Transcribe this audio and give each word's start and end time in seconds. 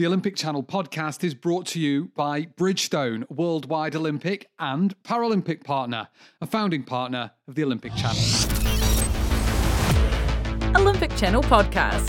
The 0.00 0.06
Olympic 0.06 0.34
Channel 0.34 0.62
podcast 0.62 1.22
is 1.24 1.34
brought 1.34 1.66
to 1.66 1.78
you 1.78 2.10
by 2.16 2.46
Bridgestone, 2.46 3.28
worldwide 3.28 3.94
Olympic 3.94 4.48
and 4.58 4.94
Paralympic 5.02 5.62
partner, 5.62 6.08
a 6.40 6.46
founding 6.46 6.84
partner 6.84 7.32
of 7.46 7.54
the 7.54 7.62
Olympic 7.64 7.94
Channel. 7.94 8.16
Olympic 10.74 11.14
Channel 11.18 11.42
podcast. 11.42 12.08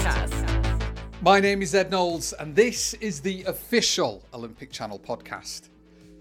My 1.22 1.42
name 1.42 1.62
is 1.62 1.76
Ed 1.76 1.92
Knowles, 1.92 2.32
and 2.32 2.56
this 2.56 2.94
is 2.94 3.20
the 3.20 3.44
official 3.44 4.24
Olympic 4.34 4.72
Channel 4.72 4.98
podcast. 4.98 5.68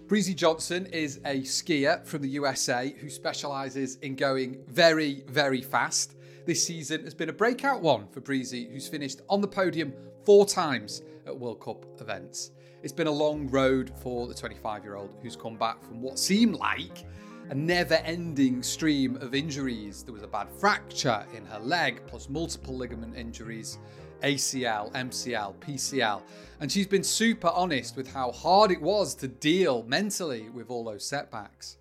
Breezy 0.09 0.35
Johnson 0.35 0.87
is 0.87 1.19
a 1.19 1.43
skier 1.43 2.05
from 2.05 2.23
the 2.23 2.31
USA 2.31 2.93
who 2.99 3.09
specialises 3.09 3.95
in 3.99 4.17
going 4.17 4.59
very, 4.67 5.23
very 5.29 5.63
fast. 5.63 6.17
This 6.47 6.67
season 6.67 7.05
has 7.05 7.15
been 7.15 7.29
a 7.29 7.33
breakout 7.33 7.81
one 7.81 8.09
for 8.09 8.21
Breezy, 8.21 8.69
who's 8.73 8.89
finished 8.89 9.21
on 9.29 9.41
the 9.41 9.47
podium 9.47 9.93
four 10.25 10.47
times 10.47 11.03
at 11.27 11.39
World 11.39 11.61
Cup 11.61 11.85
events. 12.01 12.53
It's 12.83 12.93
been 12.93 13.07
a 13.07 13.13
long 13.13 13.49
road 13.49 13.93
for 14.03 14.27
the 14.27 14.35
25 14.35 14.85
year 14.85 14.97
old 14.97 15.15
who's 15.23 15.37
come 15.37 15.57
back 15.57 15.85
from 15.85 16.01
what 16.01 16.19
seemed 16.19 16.57
like 16.57 17.05
a 17.51 17.55
never 17.55 17.95
ending 17.95 18.63
stream 18.63 19.17
of 19.17 19.35
injuries. 19.35 20.05
There 20.05 20.15
was 20.15 20.23
a 20.23 20.29
bad 20.29 20.49
fracture 20.49 21.27
in 21.37 21.45
her 21.47 21.59
leg, 21.59 22.01
plus 22.07 22.29
multiple 22.29 22.77
ligament 22.77 23.17
injuries, 23.17 23.79
ACL, 24.23 24.93
MCL, 24.93 25.57
PCL. 25.57 26.23
And 26.61 26.71
she's 26.71 26.87
been 26.87 27.03
super 27.03 27.49
honest 27.49 27.97
with 27.97 28.13
how 28.13 28.31
hard 28.31 28.71
it 28.71 28.81
was 28.81 29.17
to 29.17 29.29
deal 29.29 29.83
mentally 29.83 30.49
with 30.49 30.71
all 30.71 30.85
those 30.85 31.05
setbacks. 31.05 31.79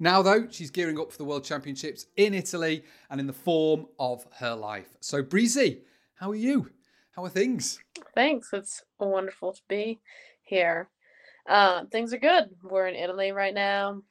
Now, 0.00 0.22
though, 0.22 0.48
she's 0.50 0.70
gearing 0.72 0.98
up 0.98 1.12
for 1.12 1.18
the 1.18 1.24
World 1.24 1.44
Championships 1.44 2.06
in 2.16 2.34
Italy 2.34 2.82
and 3.08 3.20
in 3.20 3.28
the 3.28 3.32
form 3.32 3.86
of 4.00 4.26
her 4.38 4.56
life. 4.56 4.96
So, 5.00 5.22
Breezy, 5.22 5.82
how 6.14 6.32
are 6.32 6.34
you? 6.34 6.70
How 7.12 7.24
are 7.24 7.28
things? 7.28 7.78
Thanks. 8.14 8.48
It's 8.52 8.82
wonderful 8.98 9.52
to 9.52 9.60
be 9.68 10.00
here. 10.42 10.88
Uh, 11.46 11.84
things 11.90 12.14
are 12.14 12.18
good. 12.18 12.50
We're 12.62 12.88
in 12.88 12.94
Italy 12.94 13.32
right 13.32 13.52
now. 13.52 14.02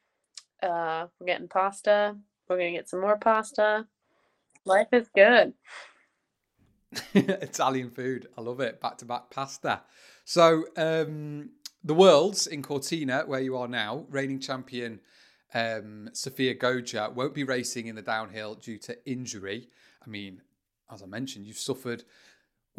Uh, 0.61 1.07
we're 1.19 1.25
getting 1.25 1.47
pasta. 1.47 2.15
We're 2.47 2.57
gonna 2.57 2.71
get 2.71 2.89
some 2.89 3.01
more 3.01 3.17
pasta. 3.17 3.87
Life 4.65 4.89
is 4.91 5.09
good. 5.15 5.53
Italian 7.15 7.89
food. 7.89 8.27
I 8.37 8.41
love 8.41 8.59
it. 8.59 8.79
Back 8.79 8.99
to 8.99 9.05
back 9.05 9.31
pasta. 9.31 9.81
So 10.23 10.65
um, 10.77 11.49
the 11.83 11.95
world's 11.95 12.45
in 12.45 12.61
Cortina, 12.61 13.23
where 13.25 13.41
you 13.41 13.57
are 13.57 13.67
now, 13.67 14.05
reigning 14.09 14.39
champion 14.39 14.99
um, 15.53 16.09
Sofia 16.13 16.53
Goggia 16.53 17.11
won't 17.13 17.33
be 17.33 17.43
racing 17.43 17.87
in 17.87 17.95
the 17.95 18.01
downhill 18.01 18.55
due 18.55 18.77
to 18.79 19.09
injury. 19.09 19.69
I 20.05 20.09
mean, 20.09 20.41
as 20.91 21.01
I 21.01 21.05
mentioned, 21.05 21.45
you've 21.45 21.57
suffered 21.57 22.03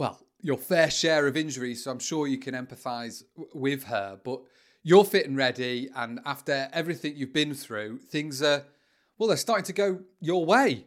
well, 0.02 0.18
your 0.40 0.58
fair 0.58 0.90
share 0.90 1.28
of 1.28 1.36
injuries, 1.36 1.84
so 1.84 1.92
I'm 1.92 2.00
sure 2.00 2.26
you 2.26 2.38
can 2.38 2.56
empathise 2.56 3.22
with 3.54 3.84
her. 3.84 4.18
But 4.24 4.40
you're 4.82 5.04
fit 5.04 5.28
and 5.28 5.36
ready, 5.36 5.90
and 5.94 6.18
after 6.26 6.68
everything 6.72 7.14
you've 7.14 7.32
been 7.32 7.54
through, 7.54 8.00
things 8.00 8.42
are, 8.42 8.64
well, 9.16 9.28
they're 9.28 9.36
starting 9.36 9.64
to 9.66 9.72
go 9.72 10.00
your 10.18 10.44
way. 10.44 10.86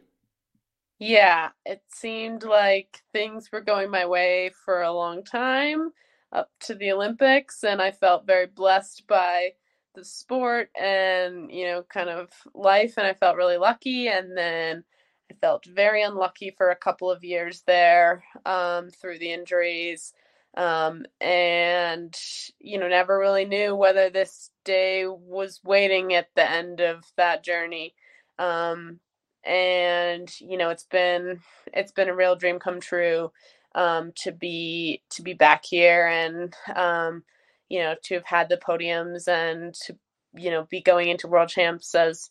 Yeah, 0.98 1.48
it 1.64 1.80
seemed 1.88 2.44
like 2.44 3.00
things 3.14 3.48
were 3.50 3.62
going 3.62 3.90
my 3.90 4.04
way 4.04 4.50
for 4.66 4.82
a 4.82 4.92
long 4.92 5.24
time 5.24 5.92
up 6.30 6.50
to 6.60 6.74
the 6.74 6.92
Olympics, 6.92 7.64
and 7.64 7.80
I 7.80 7.92
felt 7.92 8.26
very 8.26 8.46
blessed 8.46 9.06
by 9.06 9.52
the 9.94 10.04
sport 10.04 10.68
and, 10.78 11.50
you 11.50 11.64
know, 11.64 11.84
kind 11.84 12.10
of 12.10 12.28
life, 12.54 12.98
and 12.98 13.06
I 13.06 13.14
felt 13.14 13.38
really 13.38 13.56
lucky. 13.56 14.08
And 14.08 14.36
then 14.36 14.84
I 15.30 15.34
felt 15.40 15.64
very 15.66 16.02
unlucky 16.02 16.54
for 16.56 16.70
a 16.70 16.76
couple 16.76 17.10
of 17.10 17.24
years 17.24 17.62
there 17.66 18.24
um, 18.44 18.90
through 18.90 19.18
the 19.18 19.32
injuries. 19.32 20.12
Um, 20.56 21.04
and, 21.20 22.16
you 22.58 22.78
know, 22.78 22.88
never 22.88 23.18
really 23.18 23.44
knew 23.44 23.74
whether 23.74 24.08
this 24.08 24.50
day 24.64 25.06
was 25.06 25.60
waiting 25.62 26.14
at 26.14 26.28
the 26.34 26.50
end 26.50 26.80
of 26.80 27.04
that 27.16 27.44
journey. 27.44 27.94
Um, 28.38 29.00
and, 29.44 30.32
you 30.40 30.56
know, 30.56 30.70
it's 30.70 30.86
been, 30.86 31.40
it's 31.74 31.92
been 31.92 32.08
a 32.08 32.14
real 32.14 32.36
dream 32.36 32.58
come 32.58 32.80
true 32.80 33.32
um, 33.74 34.12
to 34.22 34.32
be, 34.32 35.02
to 35.10 35.22
be 35.22 35.34
back 35.34 35.64
here 35.66 36.06
and, 36.06 36.54
um, 36.74 37.22
you 37.68 37.80
know, 37.80 37.94
to 38.04 38.14
have 38.14 38.24
had 38.24 38.48
the 38.48 38.56
podiums 38.56 39.28
and 39.28 39.74
to, 39.74 39.96
you 40.34 40.50
know, 40.50 40.66
be 40.70 40.80
going 40.80 41.08
into 41.08 41.28
world 41.28 41.50
champs 41.50 41.94
as, 41.94 42.30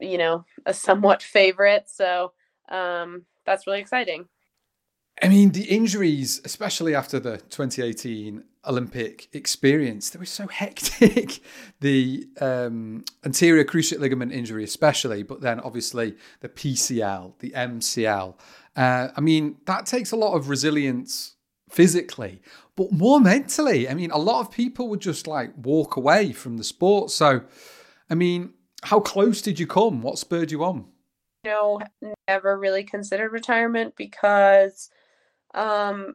you 0.00 0.18
know, 0.18 0.44
a 0.66 0.74
somewhat 0.74 1.22
favorite. 1.22 1.88
So 1.88 2.32
um, 2.68 3.24
that's 3.46 3.66
really 3.66 3.80
exciting. 3.80 4.26
I 5.22 5.28
mean, 5.28 5.50
the 5.50 5.64
injuries, 5.64 6.40
especially 6.44 6.94
after 6.94 7.20
the 7.20 7.36
2018 7.36 8.44
Olympic 8.66 9.28
experience, 9.32 10.10
they 10.10 10.18
were 10.18 10.24
so 10.24 10.46
hectic. 10.46 11.40
the 11.80 12.26
um, 12.40 13.04
anterior 13.24 13.64
cruciate 13.64 14.00
ligament 14.00 14.32
injury, 14.32 14.64
especially, 14.64 15.22
but 15.22 15.40
then 15.40 15.60
obviously 15.60 16.14
the 16.40 16.48
PCL, 16.48 17.38
the 17.40 17.50
MCL. 17.50 18.34
Uh, 18.74 19.08
I 19.16 19.20
mean, 19.20 19.58
that 19.66 19.86
takes 19.86 20.12
a 20.12 20.16
lot 20.16 20.34
of 20.34 20.48
resilience 20.48 21.36
physically, 21.68 22.40
but 22.76 22.90
more 22.90 23.20
mentally. 23.20 23.88
I 23.88 23.94
mean, 23.94 24.10
a 24.10 24.18
lot 24.18 24.40
of 24.40 24.50
people 24.50 24.88
would 24.88 25.00
just 25.00 25.26
like 25.26 25.52
walk 25.56 25.96
away 25.96 26.32
from 26.32 26.56
the 26.56 26.64
sport. 26.64 27.10
So, 27.10 27.42
I 28.08 28.14
mean, 28.14 28.54
how 28.82 29.00
close 29.00 29.42
did 29.42 29.58
you 29.58 29.66
come? 29.66 30.02
What 30.02 30.18
spurred 30.18 30.50
you 30.50 30.64
on? 30.64 30.86
Know, 31.44 31.80
never 32.28 32.58
really 32.58 32.84
considered 32.84 33.32
retirement 33.32 33.94
because, 33.96 34.90
um, 35.54 36.14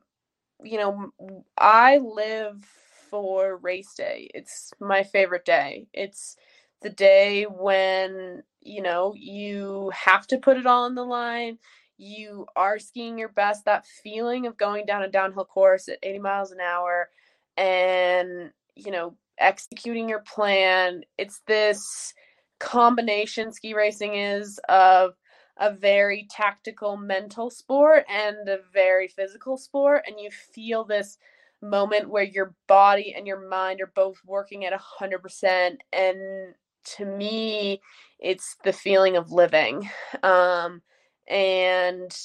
you 0.63 0.77
know, 0.77 1.11
I 1.57 1.97
live 1.97 2.63
for 3.09 3.57
race 3.57 3.93
day. 3.93 4.29
It's 4.33 4.71
my 4.79 5.03
favorite 5.03 5.45
day. 5.45 5.87
It's 5.93 6.35
the 6.81 6.89
day 6.89 7.43
when, 7.43 8.43
you 8.61 8.81
know, 8.81 9.13
you 9.15 9.91
have 9.93 10.27
to 10.27 10.37
put 10.37 10.57
it 10.57 10.65
all 10.65 10.83
on 10.83 10.95
the 10.95 11.05
line. 11.05 11.57
You 11.97 12.45
are 12.55 12.79
skiing 12.79 13.17
your 13.17 13.29
best. 13.29 13.65
That 13.65 13.85
feeling 13.85 14.45
of 14.45 14.57
going 14.57 14.85
down 14.85 15.03
a 15.03 15.09
downhill 15.09 15.45
course 15.45 15.87
at 15.89 15.99
80 16.03 16.19
miles 16.19 16.51
an 16.51 16.59
hour 16.59 17.09
and, 17.55 18.51
you 18.75 18.91
know, 18.91 19.15
executing 19.39 20.07
your 20.07 20.21
plan. 20.21 21.01
It's 21.17 21.41
this 21.47 22.13
combination 22.59 23.51
ski 23.51 23.73
racing 23.73 24.15
is 24.15 24.59
of 24.69 25.13
a 25.57 25.73
very 25.73 26.27
tactical 26.29 26.97
mental 26.97 27.49
sport 27.49 28.05
and 28.09 28.47
a 28.47 28.59
very 28.73 29.07
physical 29.07 29.57
sport 29.57 30.03
and 30.07 30.19
you 30.19 30.29
feel 30.31 30.83
this 30.83 31.17
moment 31.61 32.09
where 32.09 32.23
your 32.23 32.53
body 32.67 33.13
and 33.17 33.25
your 33.25 33.47
mind 33.49 33.81
are 33.81 33.91
both 33.95 34.17
working 34.25 34.65
at 34.65 34.73
100% 34.73 35.77
and 35.93 36.53
to 36.83 37.05
me 37.05 37.81
it's 38.19 38.55
the 38.63 38.73
feeling 38.73 39.15
of 39.17 39.31
living. 39.31 39.89
Um, 40.23 40.81
and 41.27 42.15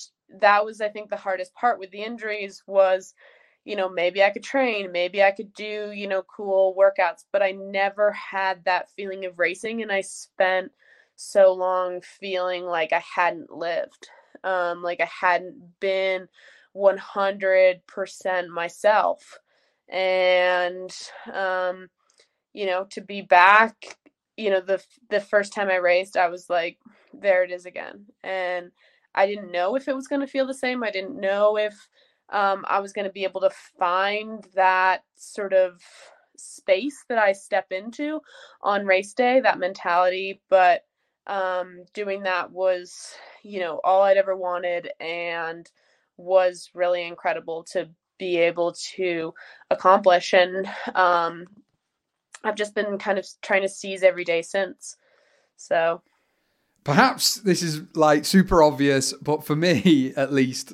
that 0.41 0.65
was 0.65 0.81
i 0.81 0.89
think 0.89 1.11
the 1.11 1.17
hardest 1.17 1.53
part 1.55 1.79
with 1.79 1.91
the 1.91 2.03
injuries 2.03 2.63
was 2.67 3.13
you 3.65 3.77
know, 3.77 3.89
maybe 3.89 4.23
I 4.23 4.31
could 4.31 4.43
train, 4.43 4.91
maybe 4.93 5.23
I 5.23 5.31
could 5.31 5.53
do, 5.55 5.93
you 5.95 6.09
know, 6.09 6.23
cool 6.23 6.75
workouts, 6.77 7.25
but 7.33 7.43
I 7.43 7.53
never 7.53 8.11
had 8.13 8.65
that 8.65 8.91
feeling 8.91 9.25
of 9.25 9.39
racing. 9.39 9.83
And 9.83 9.93
I 9.93 10.01
spent 10.01 10.73
so 11.17 11.53
long 11.53 12.01
feeling 12.01 12.65
like 12.65 12.93
I 12.93 13.03
hadn't 13.15 13.51
lived, 13.53 14.09
um, 14.43 14.83
like 14.83 15.01
I 15.01 15.09
hadn't 15.21 15.79
been 15.81 16.29
100% 16.73 18.49
myself. 18.49 19.39
And, 19.89 20.91
um, 21.33 21.89
you 22.53 22.67
know, 22.67 22.87
to 22.91 23.01
be 23.01 23.23
back, 23.23 23.99
you 24.37 24.51
know, 24.51 24.61
the, 24.61 24.83
the 25.11 25.21
first 25.21 25.53
time 25.53 25.69
I 25.71 25.77
raced, 25.77 26.17
I 26.17 26.29
was 26.29 26.49
like, 26.51 26.79
there 27.13 27.45
it 27.45 27.51
is 27.51 27.67
again. 27.67 28.07
And 28.25 28.71
I 29.15 29.27
didn't 29.27 29.53
know 29.53 29.77
if 29.77 29.89
it 29.89 29.95
was 29.95 30.09
going 30.09 30.21
to 30.23 30.27
feel 30.27 30.47
the 30.47 30.55
same. 30.55 30.83
I 30.83 30.91
didn't 30.91 31.21
know 31.21 31.57
if, 31.59 31.75
um, 32.33 32.65
I 32.67 32.81
was 32.81 32.93
going 32.93 33.05
to 33.05 33.13
be 33.13 33.25
able 33.25 33.43
to 33.43 33.51
find 33.79 34.45
that 34.55 35.05
sort 35.17 35.53
of 35.53 35.81
space 36.37 37.05
that 37.09 37.19
I 37.19 37.33
step 37.33 37.67
into 37.71 38.21
on 38.63 38.87
race 38.87 39.13
day, 39.13 39.41
that 39.41 39.59
mentality. 39.59 40.41
But 40.49 40.85
um, 41.27 41.85
doing 41.93 42.23
that 42.25 42.51
was, 42.51 43.15
you 43.43 43.61
know, 43.61 43.81
all 43.85 44.03
I'd 44.03 44.17
ever 44.17 44.35
wanted 44.35 44.91
and 44.99 45.71
was 46.17 46.71
really 46.75 47.07
incredible 47.07 47.65
to 47.73 47.89
be 48.19 48.39
able 48.39 48.75
to 48.97 49.35
accomplish. 49.71 50.33
And 50.33 50.67
um, 50.95 51.47
I've 52.43 52.57
just 52.57 52.75
been 52.75 52.99
kind 52.99 53.19
of 53.19 53.27
trying 53.43 53.63
to 53.63 53.69
seize 53.69 54.03
every 54.03 54.25
day 54.25 54.43
since. 54.43 54.97
So 55.57 56.03
perhaps 56.83 57.37
this 57.37 57.63
is 57.63 57.83
like 57.95 58.25
super 58.25 58.63
obvious, 58.63 59.13
but 59.13 59.45
for 59.45 59.55
me 59.55 60.13
at 60.17 60.33
least, 60.33 60.73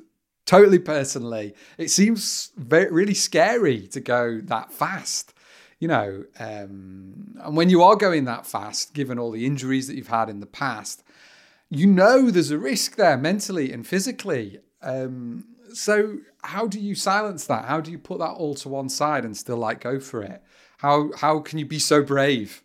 totally 0.49 0.79
personally, 0.79 1.55
it 1.77 1.91
seems 1.91 2.53
very 2.56 2.91
really 2.91 3.15
scary 3.15 3.87
to 3.89 4.00
go 4.00 4.41
that 4.45 4.73
fast. 4.73 5.35
You 5.79 5.89
know, 5.89 6.25
um, 6.41 7.37
and 7.45 7.56
when 7.56 7.69
you 7.69 7.83
are 7.83 7.95
going 7.95 8.25
that 8.25 8.47
fast, 8.47 8.95
given 8.95 9.19
all 9.19 9.31
the 9.31 9.47
injuries 9.47 9.87
that 9.87 9.95
you've 9.95 10.09
had 10.09 10.31
in 10.31 10.41
the 10.41 10.47
past, 10.47 11.05
you 11.69 11.87
know 11.87 12.31
there's 12.31 12.50
a 12.50 12.59
risk 12.59 12.97
there 12.97 13.19
mentally 13.19 13.71
and 13.73 13.87
physically. 13.87 14.59
Um, 14.83 15.45
so 15.75 16.19
how 16.43 16.67
do 16.67 16.81
you 16.81 16.95
silence 16.95 17.45
that? 17.47 17.67
How 17.67 17.81
do 17.83 17.93
you 17.93 17.99
put 17.99 18.19
that 18.19 18.31
all 18.31 18.55
to 18.56 18.71
one 18.71 18.89
side 18.89 19.27
and 19.27 19.37
still 19.37 19.59
like 19.59 19.81
go 19.81 20.00
for 20.00 20.23
it? 20.23 20.43
How 20.79 21.12
how 21.15 21.41
can 21.41 21.59
you 21.59 21.67
be 21.67 21.79
so 21.79 22.03
brave? 22.03 22.62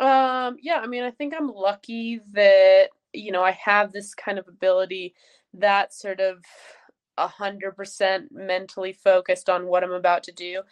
Um, 0.00 0.56
yeah, 0.62 0.80
I 0.82 0.86
mean, 0.86 1.02
I 1.02 1.10
think 1.10 1.34
I'm 1.36 1.48
lucky 1.48 2.20
that, 2.32 2.88
you 3.12 3.30
know, 3.30 3.42
I 3.42 3.50
have 3.50 3.92
this 3.92 4.14
kind 4.14 4.38
of 4.38 4.48
ability 4.48 5.14
that 5.54 5.92
sort 5.92 6.20
of 6.20 6.44
a 7.18 7.28
hundred 7.28 7.76
percent 7.76 8.32
mentally 8.32 8.94
focused 8.94 9.50
on 9.50 9.66
what 9.68 9.84
I'm 9.84 9.92
about 9.92 10.24
to 10.24 10.32
do 10.32 10.62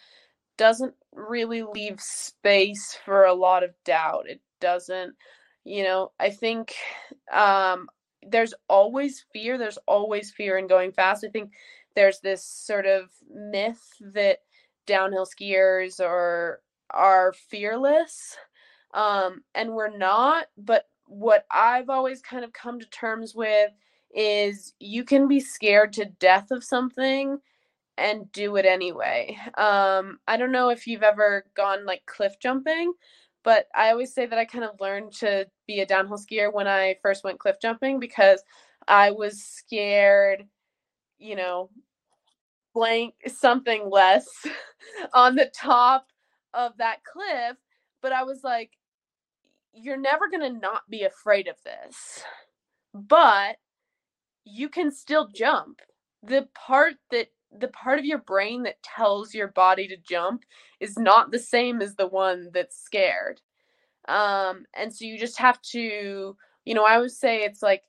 doesn't 0.57 0.95
really 1.13 1.63
leave 1.63 2.01
space 2.01 2.97
for 3.05 3.25
a 3.25 3.33
lot 3.33 3.63
of 3.63 3.71
doubt. 3.85 4.25
It 4.29 4.41
doesn't, 4.61 5.15
you 5.65 5.83
know, 5.83 6.11
I 6.19 6.29
think 6.31 6.75
um 7.33 7.89
there's 8.27 8.53
always 8.69 9.25
fear. 9.33 9.57
There's 9.57 9.79
always 9.87 10.31
fear 10.31 10.57
in 10.57 10.67
going 10.67 10.93
fast. 10.93 11.25
I 11.25 11.29
think 11.29 11.51
there's 11.95 12.21
this 12.21 12.43
sort 12.45 12.85
of 12.87 13.09
myth 13.33 13.83
that 14.13 14.39
downhill 14.87 15.27
skiers 15.27 15.99
are 16.01 16.61
are 16.91 17.33
fearless 17.49 18.31
um, 18.93 19.43
and 19.55 19.73
we're 19.73 19.95
not. 19.95 20.47
But 20.57 20.85
what 21.07 21.45
I've 21.51 21.89
always 21.89 22.21
kind 22.21 22.43
of 22.43 22.53
come 22.53 22.79
to 22.79 22.89
terms 22.89 23.33
with 23.35 23.71
is 24.15 24.73
you 24.79 25.03
can 25.03 25.27
be 25.27 25.39
scared 25.39 25.93
to 25.93 26.05
death 26.05 26.51
of 26.51 26.63
something 26.63 27.39
and 27.97 28.31
do 28.31 28.55
it 28.57 28.65
anyway. 28.65 29.37
Um, 29.57 30.19
I 30.27 30.37
don't 30.37 30.51
know 30.51 30.69
if 30.69 30.87
you've 30.87 31.03
ever 31.03 31.45
gone 31.55 31.85
like 31.85 32.05
cliff 32.05 32.35
jumping, 32.39 32.93
but 33.43 33.67
I 33.75 33.89
always 33.89 34.13
say 34.13 34.25
that 34.25 34.37
I 34.37 34.45
kind 34.45 34.63
of 34.63 34.79
learned 34.79 35.13
to 35.19 35.47
be 35.67 35.79
a 35.79 35.85
downhill 35.85 36.17
skier 36.17 36.53
when 36.53 36.67
I 36.67 36.97
first 37.01 37.23
went 37.23 37.39
cliff 37.39 37.57
jumping 37.61 37.99
because 37.99 38.43
I 38.87 39.11
was 39.11 39.43
scared, 39.43 40.45
you 41.17 41.35
know, 41.35 41.69
blank 42.73 43.15
something 43.27 43.89
less 43.89 44.27
on 45.13 45.35
the 45.35 45.51
top 45.55 46.07
of 46.53 46.77
that 46.77 47.03
cliff. 47.03 47.57
But 48.01 48.11
I 48.11 48.23
was 48.23 48.43
like, 48.43 48.71
you're 49.73 49.97
never 49.97 50.29
going 50.29 50.53
to 50.53 50.59
not 50.59 50.81
be 50.89 51.03
afraid 51.03 51.47
of 51.47 51.55
this. 51.63 52.23
But 52.93 53.57
you 54.49 54.69
can 54.69 54.91
still 54.91 55.27
jump. 55.27 55.81
The 56.23 56.47
part 56.53 56.95
that 57.11 57.27
the 57.57 57.69
part 57.69 57.97
of 57.97 58.05
your 58.05 58.17
brain 58.19 58.63
that 58.63 58.81
tells 58.83 59.33
your 59.33 59.47
body 59.47 59.87
to 59.87 59.97
jump 59.97 60.43
is 60.79 60.97
not 60.97 61.31
the 61.31 61.39
same 61.39 61.81
as 61.81 61.95
the 61.95 62.07
one 62.07 62.49
that's 62.53 62.77
scared. 62.77 63.41
Um, 64.07 64.65
and 64.75 64.93
so 64.93 65.05
you 65.05 65.17
just 65.17 65.37
have 65.39 65.61
to, 65.73 66.35
you 66.65 66.73
know, 66.73 66.85
I 66.85 66.95
always 66.95 67.17
say 67.17 67.43
it's 67.43 67.63
like 67.63 67.83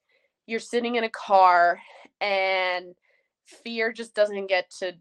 you're 0.46 0.60
sitting 0.60 0.94
in 0.94 1.04
a 1.04 1.10
car 1.10 1.80
and 2.20 2.94
fear 3.44 3.92
just 3.92 4.14
doesn't 4.14 4.46
get 4.46 4.70
to 4.78 4.92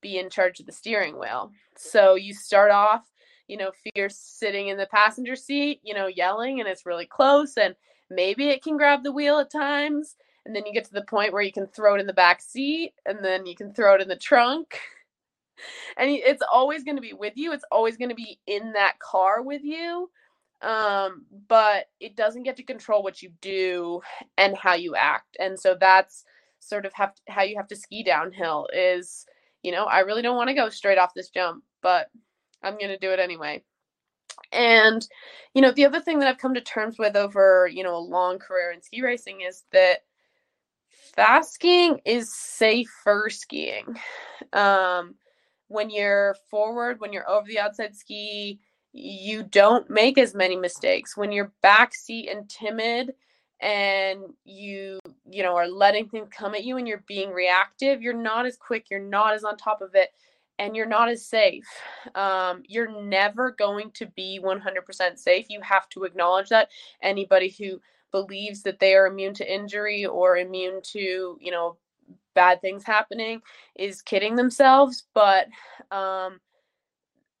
be 0.00 0.18
in 0.18 0.30
charge 0.30 0.60
of 0.60 0.66
the 0.66 0.72
steering 0.72 1.18
wheel. 1.18 1.50
So 1.76 2.14
you 2.14 2.34
start 2.34 2.70
off 2.70 3.02
you 3.48 3.56
know, 3.56 3.70
fear 3.94 4.08
sitting 4.08 4.68
in 4.68 4.76
the 4.76 4.86
passenger 4.86 5.36
seat, 5.36 5.80
you 5.82 5.94
know, 5.94 6.06
yelling 6.06 6.60
and 6.60 6.68
it's 6.68 6.86
really 6.86 7.06
close 7.06 7.56
and 7.56 7.74
maybe 8.10 8.48
it 8.48 8.62
can 8.62 8.76
grab 8.76 9.02
the 9.02 9.12
wheel 9.12 9.38
at 9.38 9.50
times. 9.50 10.16
And 10.46 10.54
then 10.54 10.66
you 10.66 10.72
get 10.72 10.84
to 10.86 10.92
the 10.92 11.04
point 11.04 11.32
where 11.32 11.42
you 11.42 11.52
can 11.52 11.66
throw 11.66 11.94
it 11.94 12.00
in 12.00 12.06
the 12.06 12.12
back 12.12 12.42
seat 12.42 12.92
and 13.06 13.24
then 13.24 13.46
you 13.46 13.54
can 13.54 13.72
throw 13.72 13.94
it 13.94 14.00
in 14.00 14.08
the 14.08 14.16
trunk. 14.16 14.78
And 15.96 16.10
it's 16.10 16.42
always 16.52 16.82
going 16.82 16.96
to 16.96 17.00
be 17.00 17.12
with 17.12 17.34
you. 17.36 17.52
It's 17.52 17.64
always 17.70 17.96
going 17.96 18.08
to 18.08 18.16
be 18.16 18.40
in 18.44 18.72
that 18.72 18.98
car 18.98 19.40
with 19.40 19.62
you. 19.62 20.10
Um, 20.62 21.26
but 21.48 21.86
it 22.00 22.16
doesn't 22.16 22.42
get 22.42 22.56
to 22.56 22.64
control 22.64 23.04
what 23.04 23.22
you 23.22 23.30
do 23.40 24.00
and 24.36 24.56
how 24.56 24.74
you 24.74 24.96
act. 24.96 25.36
And 25.38 25.58
so 25.58 25.76
that's 25.78 26.24
sort 26.58 26.86
of 26.86 26.92
have 26.94 27.14
to, 27.14 27.22
how 27.28 27.42
you 27.42 27.56
have 27.56 27.68
to 27.68 27.76
ski 27.76 28.02
downhill 28.02 28.66
is, 28.72 29.26
you 29.62 29.72
know, 29.72 29.84
I 29.84 30.00
really 30.00 30.22
don't 30.22 30.36
want 30.36 30.48
to 30.48 30.54
go 30.54 30.70
straight 30.70 30.98
off 30.98 31.14
this 31.14 31.28
jump, 31.28 31.62
but 31.82 32.08
I'm 32.62 32.78
going 32.78 32.88
to 32.88 32.98
do 32.98 33.12
it 33.12 33.20
anyway. 33.20 33.62
And, 34.52 35.06
you 35.54 35.62
know, 35.62 35.70
the 35.70 35.86
other 35.86 36.00
thing 36.00 36.18
that 36.18 36.28
I've 36.28 36.38
come 36.38 36.54
to 36.54 36.60
terms 36.60 36.98
with 36.98 37.14
over, 37.16 37.68
you 37.72 37.82
know, 37.84 37.96
a 37.96 37.98
long 37.98 38.38
career 38.38 38.72
in 38.72 38.82
ski 38.82 39.02
racing 39.02 39.42
is 39.42 39.64
that 39.72 40.00
fast 41.14 41.54
skiing 41.54 42.00
is 42.04 42.34
safer 42.34 43.28
skiing. 43.30 43.96
Um, 44.52 45.14
when 45.68 45.90
you're 45.90 46.36
forward, 46.50 47.00
when 47.00 47.12
you're 47.12 47.28
over 47.28 47.46
the 47.46 47.58
outside 47.58 47.96
ski, 47.96 48.60
you 48.92 49.42
don't 49.42 49.90
make 49.90 50.18
as 50.18 50.34
many 50.34 50.56
mistakes. 50.56 51.16
When 51.16 51.32
you're 51.32 51.52
backseat 51.64 52.30
and 52.30 52.48
timid 52.48 53.14
and 53.60 54.20
you, 54.44 55.00
you 55.28 55.42
know, 55.42 55.56
are 55.56 55.68
letting 55.68 56.08
things 56.08 56.28
come 56.30 56.54
at 56.54 56.64
you 56.64 56.76
and 56.76 56.86
you're 56.86 57.04
being 57.08 57.30
reactive, 57.30 58.02
you're 58.02 58.14
not 58.14 58.46
as 58.46 58.56
quick, 58.56 58.90
you're 58.90 59.00
not 59.00 59.34
as 59.34 59.44
on 59.44 59.56
top 59.56 59.80
of 59.80 59.94
it 59.94 60.10
and 60.58 60.76
you're 60.76 60.86
not 60.86 61.08
as 61.08 61.26
safe. 61.26 61.66
Um, 62.14 62.62
you're 62.68 63.02
never 63.02 63.50
going 63.50 63.90
to 63.92 64.06
be 64.06 64.40
100% 64.42 65.18
safe. 65.18 65.46
You 65.48 65.60
have 65.62 65.88
to 65.90 66.04
acknowledge 66.04 66.48
that. 66.50 66.68
Anybody 67.02 67.48
who 67.58 67.80
believes 68.14 68.62
that 68.62 68.78
they 68.78 68.94
are 68.94 69.08
immune 69.08 69.34
to 69.34 69.52
injury 69.52 70.06
or 70.06 70.36
immune 70.36 70.80
to, 70.92 71.36
you 71.40 71.50
know, 71.50 71.76
bad 72.34 72.60
things 72.60 72.84
happening 72.84 73.42
is 73.74 74.02
kidding 74.02 74.36
themselves. 74.36 75.04
But, 75.14 75.48
um, 75.90 76.38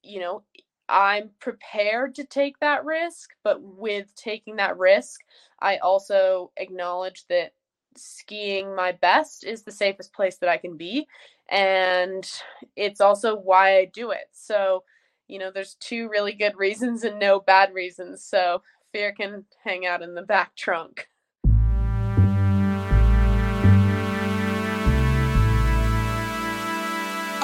you 0.02 0.20
know, 0.20 0.42
I'm 0.88 1.30
prepared 1.40 2.16
to 2.16 2.24
take 2.24 2.58
that 2.58 2.84
risk. 2.84 3.30
But 3.44 3.62
with 3.62 4.12
taking 4.16 4.56
that 4.56 4.76
risk, 4.78 5.20
I 5.60 5.76
also 5.78 6.50
acknowledge 6.56 7.24
that 7.28 7.52
skiing 7.96 8.74
my 8.74 8.90
best 8.92 9.44
is 9.44 9.62
the 9.62 9.70
safest 9.72 10.12
place 10.12 10.38
that 10.38 10.48
I 10.48 10.56
can 10.56 10.76
be 10.76 11.06
and 11.48 12.28
it's 12.76 13.00
also 13.00 13.36
why 13.36 13.76
I 13.78 13.84
do 13.92 14.10
it. 14.10 14.26
So, 14.32 14.82
you 15.28 15.38
know, 15.38 15.50
there's 15.52 15.76
two 15.78 16.08
really 16.08 16.32
good 16.32 16.56
reasons 16.56 17.04
and 17.04 17.20
no 17.20 17.38
bad 17.40 17.72
reasons. 17.72 18.24
So, 18.24 18.62
fear 18.94 19.12
can 19.12 19.44
hang 19.64 19.84
out 19.84 20.02
in 20.02 20.14
the 20.14 20.22
back 20.22 20.54
trunk. 20.54 21.08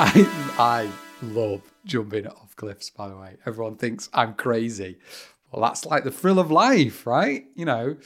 I 0.02 0.47
I 0.58 0.88
love 1.23 1.62
jumping 1.85 2.29
off 2.29 2.55
cliffs, 2.55 2.88
by 2.91 3.08
the 3.08 3.17
way. 3.17 3.37
Everyone 3.44 3.75
thinks 3.75 4.08
I'm 4.14 4.35
crazy. 4.35 4.99
Well, 5.50 5.62
that's 5.62 5.85
like 5.85 6.05
the 6.05 6.12
thrill 6.12 6.38
of 6.38 6.52
life, 6.52 7.05
right? 7.05 7.47
You 7.56 7.64
know. 7.64 7.97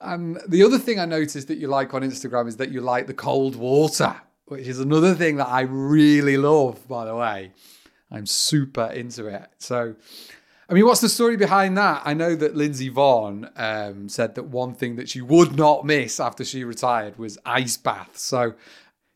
Um, 0.00 0.36
the 0.48 0.64
other 0.64 0.80
thing 0.80 0.98
I 0.98 1.04
noticed 1.04 1.46
that 1.46 1.58
you 1.58 1.68
like 1.68 1.94
on 1.94 2.02
Instagram 2.02 2.48
is 2.48 2.56
that 2.56 2.72
you 2.72 2.80
like 2.80 3.06
the 3.06 3.14
cold 3.14 3.54
water 3.54 4.16
which 4.46 4.66
is 4.68 4.80
another 4.80 5.14
thing 5.14 5.36
that 5.36 5.48
I 5.48 5.62
really 5.62 6.36
love, 6.36 6.86
by 6.86 7.06
the 7.06 7.14
way. 7.14 7.52
I'm 8.10 8.26
super 8.26 8.86
into 8.86 9.26
it. 9.26 9.48
So, 9.58 9.94
I 10.72 10.74
mean, 10.74 10.86
what's 10.86 11.02
the 11.02 11.10
story 11.10 11.36
behind 11.36 11.76
that? 11.76 12.00
I 12.06 12.14
know 12.14 12.34
that 12.34 12.56
Lindsey 12.56 12.90
Vonn 12.90 13.50
um, 13.60 14.08
said 14.08 14.36
that 14.36 14.44
one 14.44 14.72
thing 14.72 14.96
that 14.96 15.06
she 15.06 15.20
would 15.20 15.54
not 15.54 15.84
miss 15.84 16.18
after 16.18 16.46
she 16.46 16.64
retired 16.64 17.18
was 17.18 17.36
ice 17.44 17.76
baths. 17.76 18.22
So, 18.22 18.54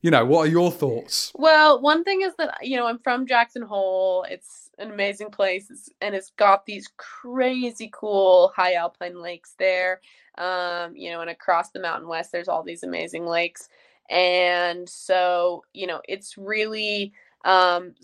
you 0.02 0.10
know, 0.10 0.26
what 0.26 0.40
are 0.40 0.50
your 0.50 0.70
thoughts? 0.70 1.32
Well, 1.34 1.80
one 1.80 2.04
thing 2.04 2.20
is 2.20 2.34
that, 2.36 2.58
you 2.60 2.76
know, 2.76 2.86
I'm 2.86 2.98
from 2.98 3.26
Jackson 3.26 3.62
Hole. 3.62 4.26
It's 4.28 4.68
an 4.76 4.90
amazing 4.90 5.30
place 5.30 5.88
and 6.02 6.14
it's 6.14 6.28
got 6.36 6.66
these 6.66 6.90
crazy 6.98 7.88
cool 7.90 8.52
high 8.54 8.75
alpine 8.75 9.22
lakes 9.22 9.54
there. 9.58 10.02
Um, 10.36 10.94
you 10.94 11.10
know, 11.10 11.22
and 11.22 11.30
across 11.30 11.70
the 11.70 11.80
Mountain 11.80 12.06
West, 12.06 12.32
there's 12.32 12.48
all 12.48 12.64
these 12.64 12.82
amazing 12.82 13.25
lakes 13.25 13.70
and 14.08 14.88
so 14.88 15.64
you 15.72 15.86
know 15.86 16.00
it's 16.08 16.38
really 16.38 17.12
um 17.46 17.94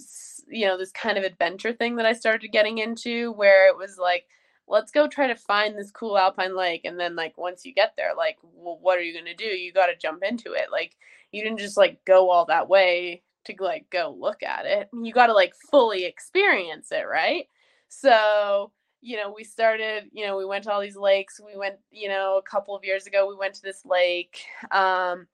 you 0.49 0.67
know 0.67 0.79
this 0.79 0.93
kind 0.93 1.19
of 1.19 1.25
adventure 1.25 1.73
thing 1.73 1.97
that 1.97 2.07
i 2.07 2.13
started 2.13 2.49
getting 2.51 2.79
into 2.79 3.33
where 3.33 3.69
it 3.69 3.77
was 3.77 3.99
like 3.99 4.27
let's 4.69 4.91
go 4.91 5.07
try 5.07 5.27
to 5.27 5.35
find 5.35 5.77
this 5.77 5.91
cool 5.91 6.17
alpine 6.17 6.57
lake 6.57 6.83
and 6.85 6.99
then 6.99 7.17
like 7.17 7.37
once 7.37 7.65
you 7.65 7.75
get 7.75 7.93
there 7.97 8.15
like 8.17 8.39
well 8.43 8.79
what 8.81 8.99
are 8.99 9.03
you 9.03 9.13
going 9.13 9.25
to 9.25 9.35
do? 9.35 9.45
You 9.45 9.73
got 9.73 9.87
to 9.87 9.97
jump 9.97 10.23
into 10.23 10.53
it. 10.53 10.67
Like 10.71 10.97
you 11.31 11.43
didn't 11.43 11.59
just 11.59 11.77
like 11.77 12.05
go 12.05 12.31
all 12.31 12.47
that 12.47 12.69
way 12.69 13.23
to 13.45 13.55
like 13.61 13.87
go 13.91 14.17
look 14.19 14.43
at 14.43 14.67
it. 14.67 14.89
You 14.93 15.13
got 15.13 15.27
to 15.27 15.35
like 15.35 15.55
fully 15.71 16.05
experience 16.05 16.93
it 16.93 17.07
right? 17.07 17.47
So 17.89 18.73
you 19.05 19.17
know 19.17 19.35
we 19.37 19.43
started 19.45 20.05
you 20.13 20.25
know 20.25 20.37
we 20.37 20.47
went 20.47 20.65
to 20.65 20.73
all 20.73 20.81
these 20.81 20.97
lakes. 20.97 21.41
We 21.45 21.57
went 21.57 21.77
you 21.91 22.09
know 22.09 22.39
a 22.39 22.51
couple 22.51 22.75
of 22.75 22.85
years 22.85 23.07
ago 23.07 23.29
we 23.29 23.37
went 23.37 23.55
to 23.55 23.63
this 23.63 23.85
lake. 23.85 24.45
Um 24.71 25.27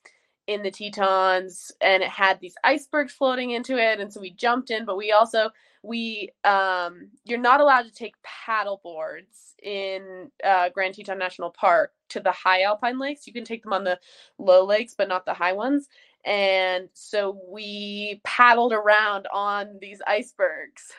in 0.48 0.62
the 0.62 0.70
Tetons 0.70 1.70
and 1.82 2.02
it 2.02 2.08
had 2.08 2.40
these 2.40 2.54
icebergs 2.64 3.12
floating 3.12 3.50
into 3.50 3.76
it. 3.76 4.00
And 4.00 4.10
so 4.10 4.18
we 4.18 4.30
jumped 4.30 4.70
in, 4.70 4.86
but 4.86 4.96
we 4.96 5.12
also, 5.12 5.50
we, 5.82 6.30
um, 6.42 7.10
you're 7.24 7.38
not 7.38 7.60
allowed 7.60 7.82
to 7.82 7.92
take 7.92 8.14
paddle 8.22 8.80
boards 8.82 9.54
in 9.62 10.30
uh, 10.42 10.70
Grand 10.70 10.94
Teton 10.94 11.18
National 11.18 11.50
Park 11.50 11.92
to 12.08 12.20
the 12.20 12.32
high 12.32 12.62
alpine 12.62 12.98
lakes. 12.98 13.26
You 13.26 13.34
can 13.34 13.44
take 13.44 13.62
them 13.62 13.74
on 13.74 13.84
the 13.84 14.00
low 14.38 14.64
lakes, 14.64 14.94
but 14.96 15.08
not 15.08 15.26
the 15.26 15.34
high 15.34 15.52
ones. 15.52 15.86
And 16.24 16.88
so 16.94 17.38
we 17.46 18.22
paddled 18.24 18.72
around 18.72 19.26
on 19.30 19.78
these 19.82 20.00
icebergs. 20.06 20.90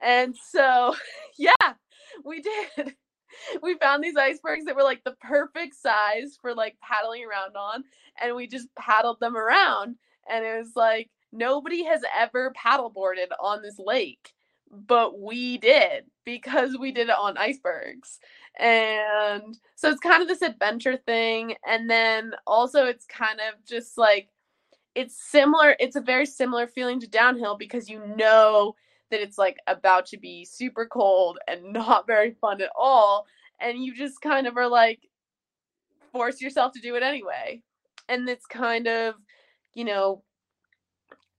And 0.00 0.36
so, 0.36 0.96
yeah, 1.38 1.74
we 2.24 2.42
did. 2.42 2.96
We 3.62 3.74
found 3.76 4.02
these 4.02 4.16
icebergs 4.16 4.64
that 4.64 4.76
were 4.76 4.82
like 4.82 5.04
the 5.04 5.16
perfect 5.20 5.74
size 5.74 6.38
for 6.40 6.54
like 6.54 6.76
paddling 6.80 7.24
around 7.24 7.56
on 7.56 7.84
and 8.20 8.34
we 8.34 8.46
just 8.46 8.68
paddled 8.76 9.20
them 9.20 9.36
around 9.36 9.96
and 10.30 10.44
it 10.44 10.58
was 10.58 10.72
like 10.76 11.10
nobody 11.32 11.84
has 11.84 12.02
ever 12.18 12.52
paddleboarded 12.52 13.28
on 13.40 13.62
this 13.62 13.78
lake 13.78 14.32
but 14.70 15.18
we 15.18 15.58
did 15.58 16.04
because 16.24 16.76
we 16.78 16.92
did 16.92 17.08
it 17.08 17.16
on 17.18 17.38
icebergs. 17.38 18.18
And 18.58 19.58
so 19.76 19.90
it's 19.90 20.00
kind 20.00 20.22
of 20.22 20.28
this 20.28 20.42
adventure 20.42 20.96
thing 20.96 21.54
and 21.66 21.88
then 21.88 22.32
also 22.46 22.84
it's 22.86 23.06
kind 23.06 23.38
of 23.40 23.64
just 23.64 23.96
like 23.96 24.28
it's 24.94 25.14
similar 25.14 25.76
it's 25.78 25.94
a 25.94 26.00
very 26.00 26.26
similar 26.26 26.66
feeling 26.66 26.98
to 27.00 27.06
downhill 27.06 27.56
because 27.56 27.88
you 27.88 28.02
know 28.16 28.74
that 29.10 29.20
it's 29.20 29.38
like 29.38 29.56
about 29.66 30.06
to 30.06 30.18
be 30.18 30.44
super 30.44 30.86
cold 30.86 31.38
and 31.46 31.72
not 31.72 32.06
very 32.06 32.32
fun 32.40 32.60
at 32.60 32.70
all 32.76 33.26
and 33.60 33.84
you 33.84 33.94
just 33.94 34.20
kind 34.20 34.46
of 34.46 34.56
are 34.56 34.68
like 34.68 35.00
force 36.12 36.40
yourself 36.40 36.72
to 36.72 36.80
do 36.80 36.94
it 36.96 37.02
anyway. 37.02 37.62
And 38.08 38.28
it's 38.28 38.46
kind 38.46 38.86
of 38.86 39.14
you 39.74 39.84
know 39.84 40.22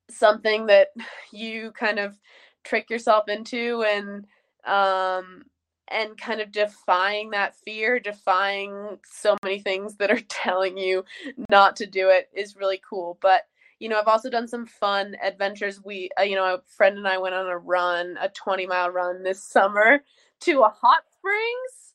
something 0.09 0.67
that 0.67 0.89
you 1.31 1.71
kind 1.71 1.99
of 1.99 2.17
trick 2.63 2.89
yourself 2.89 3.27
into 3.29 3.83
and 3.83 4.25
um 4.65 5.43
and 5.91 6.19
kind 6.19 6.39
of 6.39 6.51
defying 6.51 7.31
that 7.31 7.55
fear 7.55 7.99
defying 7.99 8.99
so 9.05 9.37
many 9.43 9.59
things 9.59 9.95
that 9.95 10.11
are 10.11 10.19
telling 10.29 10.77
you 10.77 11.03
not 11.49 11.77
to 11.77 11.85
do 11.85 12.09
it 12.09 12.29
is 12.35 12.57
really 12.57 12.79
cool 12.87 13.17
but 13.21 13.43
you 13.79 13.89
know 13.89 13.99
i've 13.99 14.07
also 14.07 14.29
done 14.29 14.47
some 14.47 14.65
fun 14.65 15.15
adventures. 15.23 15.83
We 15.83 16.09
uh, 16.19 16.23
you 16.23 16.35
know 16.35 16.55
a 16.55 16.61
friend 16.67 16.97
and 16.97 17.07
i 17.07 17.17
went 17.17 17.35
on 17.35 17.47
a 17.47 17.57
run 17.57 18.17
a 18.21 18.29
20 18.29 18.67
mile 18.67 18.89
run 18.89 19.23
this 19.23 19.43
summer 19.43 20.01
to 20.41 20.61
a 20.61 20.69
hot 20.69 21.03
springs. 21.11 21.93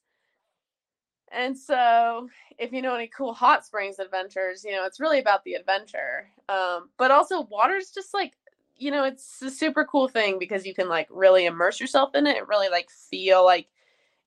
And 1.33 1.59
so 1.59 2.29
if 2.59 2.73
you 2.73 2.81
know 2.83 2.95
any 2.95 3.09
cool 3.09 3.35
hot 3.35 3.64
springs 3.67 3.99
adventures 3.99 4.64
you 4.64 4.73
know 4.73 4.85
it's 4.85 5.00
really 5.00 5.19
about 5.19 5.45
the 5.45 5.55
adventure. 5.55 6.31
Um, 6.49 6.91
but 6.99 7.11
also 7.11 7.43
water's 7.43 7.91
just 7.91 8.14
like 8.14 8.35
you 8.76 8.91
know 8.91 9.05
it's 9.05 9.41
a 9.43 9.50
super 9.50 9.85
cool 9.85 10.09
thing 10.09 10.38
because 10.38 10.67
you 10.67 10.75
can 10.75 10.88
like 10.88 11.09
really 11.11 11.47
immerse 11.47 11.81
yourself 11.81 12.14
in 12.14 12.26
it 12.26 12.49
really 12.49 12.69
like 12.69 12.91
feel 12.91 13.45
like 13.45 13.69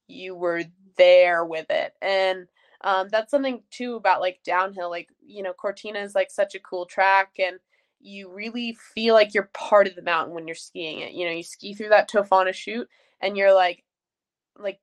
you 0.07 0.35
were 0.35 0.63
there 0.97 1.45
with 1.45 1.69
it. 1.69 1.93
And 2.01 2.47
um, 2.81 3.07
that's 3.09 3.31
something 3.31 3.61
too 3.71 3.95
about 3.95 4.21
like 4.21 4.39
downhill 4.43 4.89
like 4.89 5.09
you 5.25 5.43
know 5.43 5.53
cortina 5.53 5.99
is 5.99 6.15
like 6.15 6.31
such 6.31 6.55
a 6.55 6.59
cool 6.59 6.85
track 6.85 7.31
and 7.39 7.57
you 7.99 8.31
really 8.31 8.77
feel 8.93 9.15
like 9.15 9.33
you're 9.33 9.49
part 9.53 9.87
of 9.87 9.95
the 9.95 10.01
mountain 10.03 10.35
when 10.35 10.47
you're 10.47 10.55
skiing 10.55 10.99
it. 10.99 11.13
You 11.13 11.25
know 11.25 11.31
you 11.31 11.43
ski 11.43 11.73
through 11.73 11.89
that 11.89 12.09
tofana 12.09 12.53
chute 12.53 12.87
and 13.21 13.35
you're 13.35 13.53
like 13.53 13.83
like 14.57 14.79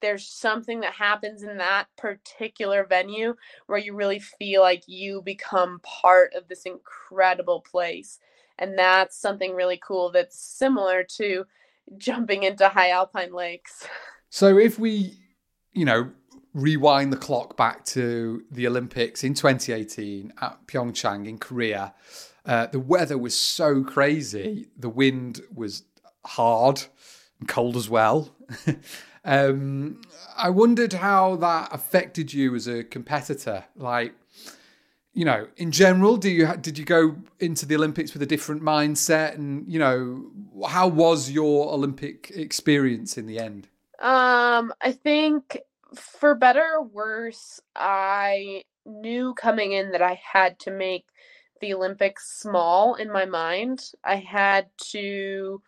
there's 0.00 0.28
something 0.28 0.80
that 0.80 0.92
happens 0.92 1.42
in 1.42 1.58
that 1.58 1.86
particular 1.96 2.84
venue 2.84 3.34
where 3.66 3.78
you 3.78 3.94
really 3.94 4.20
feel 4.20 4.60
like 4.60 4.84
you 4.86 5.22
become 5.22 5.80
part 5.82 6.32
of 6.34 6.46
this 6.48 6.64
incredible 6.64 7.60
place 7.60 8.18
and 8.58 8.78
that's 8.78 9.20
something 9.20 9.54
really 9.54 9.80
cool 9.84 10.10
that's 10.10 10.38
similar 10.38 11.04
to 11.04 11.44
jumping 11.96 12.42
into 12.42 12.68
high 12.68 12.90
alpine 12.90 13.32
lakes. 13.32 13.86
So 14.30 14.58
if 14.58 14.78
we 14.78 15.18
you 15.72 15.84
know 15.84 16.10
rewind 16.62 17.12
the 17.12 17.16
clock 17.16 17.56
back 17.56 17.84
to 17.84 18.44
the 18.50 18.66
olympics 18.66 19.22
in 19.24 19.34
2018 19.34 20.32
at 20.40 20.66
pyeongchang 20.66 21.26
in 21.26 21.38
korea. 21.38 21.94
Uh, 22.44 22.66
the 22.66 22.80
weather 22.80 23.18
was 23.18 23.38
so 23.38 23.84
crazy. 23.84 24.68
The 24.74 24.88
wind 24.88 25.42
was 25.54 25.82
hard 26.24 26.82
and 27.38 27.48
cold 27.48 27.76
as 27.76 27.88
well. 27.88 28.34
Um, 29.24 30.00
i 30.38 30.48
wondered 30.48 30.94
how 30.94 31.36
that 31.36 31.68
affected 31.70 32.32
you 32.32 32.54
as 32.54 32.66
a 32.66 32.82
competitor. 32.82 33.64
Like 33.76 34.14
you 35.12 35.24
know, 35.24 35.48
in 35.56 35.72
general, 35.72 36.16
do 36.16 36.30
you 36.30 36.46
did 36.56 36.78
you 36.78 36.84
go 36.84 37.16
into 37.40 37.66
the 37.66 37.74
Olympics 37.74 38.12
with 38.12 38.22
a 38.22 38.26
different 38.26 38.62
mindset, 38.62 39.34
and 39.34 39.70
you 39.70 39.78
know, 39.78 40.30
how 40.68 40.86
was 40.86 41.30
your 41.30 41.72
Olympic 41.72 42.30
experience 42.34 43.18
in 43.18 43.26
the 43.26 43.38
end? 43.38 43.68
Um, 44.00 44.72
I 44.80 44.92
think 44.92 45.58
for 45.94 46.34
better 46.34 46.64
or 46.76 46.82
worse, 46.84 47.60
I 47.76 48.64
knew 48.86 49.34
coming 49.34 49.72
in 49.72 49.92
that 49.92 50.02
I 50.02 50.20
had 50.32 50.58
to 50.60 50.70
make 50.70 51.06
the 51.60 51.74
Olympics 51.74 52.40
small 52.40 52.94
in 52.94 53.10
my 53.10 53.24
mind. 53.24 53.90
I 54.04 54.16
had 54.16 54.68
to, 54.92 55.62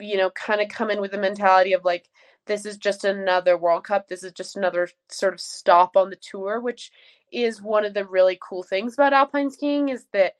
you 0.00 0.16
know, 0.16 0.30
kind 0.30 0.60
of 0.60 0.68
come 0.68 0.90
in 0.90 1.00
with 1.00 1.12
the 1.12 1.18
mentality 1.18 1.72
of 1.72 1.84
like, 1.84 2.08
this 2.46 2.66
is 2.66 2.76
just 2.76 3.04
another 3.04 3.56
World 3.58 3.84
Cup. 3.84 4.08
This 4.08 4.22
is 4.22 4.32
just 4.32 4.56
another 4.56 4.88
sort 5.08 5.34
of 5.34 5.40
stop 5.40 5.96
on 5.96 6.10
the 6.10 6.16
tour, 6.16 6.60
which 6.60 6.90
is 7.32 7.62
one 7.62 7.84
of 7.84 7.94
the 7.94 8.04
really 8.06 8.38
cool 8.40 8.62
things 8.62 8.94
about 8.94 9.12
alpine 9.12 9.50
skiing 9.50 9.88
is 9.88 10.06
that 10.12 10.34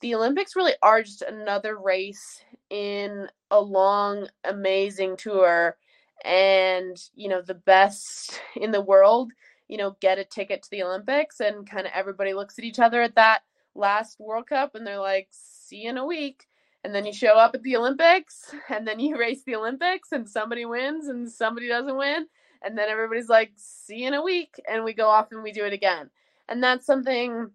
the 0.00 0.14
Olympics 0.14 0.56
really 0.56 0.74
are 0.82 1.02
just 1.02 1.22
another 1.22 1.78
race 1.78 2.42
in 2.70 3.28
a 3.50 3.60
long, 3.60 4.28
amazing 4.44 5.16
tour. 5.16 5.76
And, 6.24 6.96
you 7.14 7.28
know, 7.28 7.42
the 7.42 7.54
best 7.54 8.40
in 8.56 8.70
the 8.70 8.80
world, 8.80 9.32
you 9.68 9.76
know, 9.76 9.96
get 10.00 10.18
a 10.18 10.24
ticket 10.24 10.62
to 10.62 10.70
the 10.70 10.82
Olympics. 10.82 11.40
And 11.40 11.68
kind 11.68 11.86
of 11.86 11.92
everybody 11.94 12.34
looks 12.34 12.58
at 12.58 12.64
each 12.64 12.78
other 12.78 13.02
at 13.02 13.16
that 13.16 13.42
last 13.74 14.18
World 14.18 14.46
Cup 14.46 14.74
and 14.74 14.86
they're 14.86 14.98
like, 14.98 15.28
see 15.30 15.82
you 15.82 15.90
in 15.90 15.98
a 15.98 16.06
week. 16.06 16.46
And 16.82 16.94
then 16.94 17.04
you 17.04 17.12
show 17.12 17.34
up 17.34 17.54
at 17.54 17.62
the 17.62 17.76
Olympics 17.76 18.54
and 18.68 18.86
then 18.86 19.00
you 19.00 19.18
race 19.18 19.42
the 19.44 19.56
Olympics 19.56 20.12
and 20.12 20.28
somebody 20.28 20.64
wins 20.64 21.08
and 21.08 21.30
somebody 21.30 21.68
doesn't 21.68 21.96
win. 21.96 22.26
And 22.62 22.76
then 22.76 22.88
everybody's 22.90 23.28
like, 23.28 23.52
see 23.56 24.02
you 24.02 24.08
in 24.08 24.14
a 24.14 24.22
week. 24.22 24.60
And 24.68 24.84
we 24.84 24.92
go 24.92 25.08
off 25.08 25.28
and 25.32 25.42
we 25.42 25.52
do 25.52 25.64
it 25.64 25.72
again 25.72 26.10
and 26.50 26.62
that's 26.62 26.84
something 26.84 27.50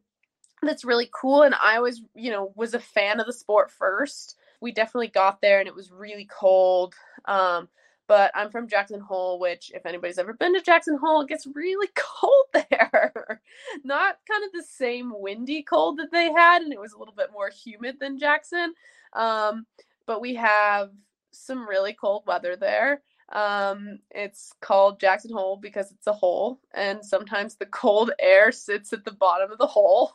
that's 0.63 0.86
really 0.86 1.10
cool 1.13 1.43
and 1.43 1.53
i 1.62 1.75
always 1.75 2.01
you 2.15 2.31
know 2.31 2.51
was 2.55 2.74
a 2.74 2.79
fan 2.79 3.19
of 3.19 3.27
the 3.27 3.34
sport 3.34 3.69
first 3.69 4.38
we 4.62 4.72
definitely 4.72 5.10
got 5.10 5.41
there 5.41 5.60
and 5.60 5.67
it 5.67 5.75
was 5.75 5.91
really 5.91 6.25
cold 6.25 6.95
um, 7.25 7.67
but 8.07 8.31
i'm 8.35 8.50
from 8.50 8.67
jackson 8.67 9.00
hole 9.00 9.39
which 9.39 9.71
if 9.74 9.85
anybody's 9.85 10.17
ever 10.17 10.33
been 10.33 10.53
to 10.53 10.62
jackson 10.62 10.97
hole 10.97 11.21
it 11.21 11.29
gets 11.29 11.47
really 11.47 11.89
cold 11.95 12.45
there 12.53 13.41
not 13.83 14.17
kind 14.29 14.43
of 14.43 14.51
the 14.53 14.63
same 14.63 15.12
windy 15.15 15.63
cold 15.63 15.97
that 15.97 16.12
they 16.12 16.31
had 16.31 16.62
and 16.62 16.74
it 16.74 16.79
was 16.79 16.93
a 16.93 16.97
little 16.97 17.13
bit 17.15 17.31
more 17.31 17.50
humid 17.50 17.97
than 18.00 18.19
jackson 18.19 18.74
um, 19.13 19.65
but 20.05 20.19
we 20.19 20.35
have 20.35 20.91
some 21.31 21.67
really 21.67 21.93
cold 21.93 22.24
weather 22.27 22.55
there 22.55 23.01
um, 23.29 24.00
it's 24.12 24.53
called 24.62 25.00
Jackson 25.00 25.31
Hole 25.33 25.57
because 25.57 25.91
it's 25.91 26.07
a 26.07 26.13
hole, 26.13 26.59
and 26.74 27.03
sometimes 27.03 27.55
the 27.55 27.65
cold 27.65 28.12
air 28.19 28.51
sits 28.51 28.93
at 28.93 29.03
the 29.03 29.12
bottom 29.12 29.51
of 29.51 29.57
the 29.57 29.67
hole. 29.67 30.13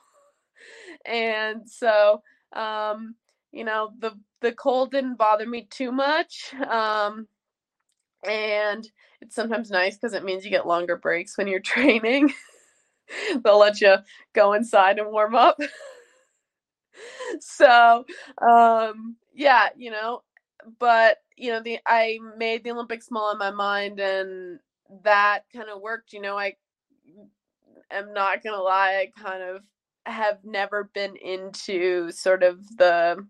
and 1.05 1.69
so, 1.69 2.23
um, 2.53 3.17
you 3.53 3.65
know, 3.65 3.91
the 3.99 4.13
the 4.41 4.53
cold 4.53 4.93
didn't 4.93 5.17
bother 5.17 5.47
me 5.47 5.67
too 5.71 5.91
much. 5.93 6.55
Um, 6.55 7.27
and 8.29 8.89
it's 9.21 9.35
sometimes 9.35 9.71
nice 9.71 9.97
because 9.97 10.15
it 10.15 10.25
means 10.25 10.45
you 10.45 10.51
get 10.51 10.67
longer 10.67 10.97
breaks 10.97 11.37
when 11.39 11.47
you're 11.49 11.61
training. 11.75 12.33
They'll 13.45 13.59
let 13.59 13.81
you 13.81 13.97
go 14.35 14.53
inside 14.53 14.99
and 14.99 15.11
warm 15.11 15.35
up. 15.35 15.59
so, 17.41 18.05
um, 18.41 19.17
yeah, 19.35 19.69
you 19.77 19.91
know, 19.91 20.23
but 20.79 21.19
you 21.37 21.51
know 21.51 21.63
the 21.63 21.79
i 21.87 22.19
made 22.37 22.63
the 22.63 22.71
olympics 22.71 23.07
small 23.07 23.33
in 23.33 23.39
my 23.39 23.51
mind 23.51 23.99
and 23.99 24.59
that 25.03 25.41
kind 25.55 25.69
of 25.69 25.81
worked 25.81 26.13
you 26.13 26.21
know 26.21 26.37
i 26.39 26.55
am 27.91 28.13
not 28.13 28.43
gonna 28.43 28.61
lie 28.61 28.97
i 28.97 29.21
kind 29.21 29.43
of 29.43 29.63
have 30.07 30.39
never 30.45 30.91
been 30.95 31.17
into 31.17 32.11
sort 32.11 32.43
of 32.43 32.59
the 32.77 33.25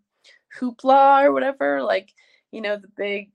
hoopla 0.59 1.25
or 1.25 1.33
whatever 1.33 1.83
like 1.83 2.13
you 2.51 2.61
know 2.61 2.77
the 2.77 2.89
big 2.97 3.31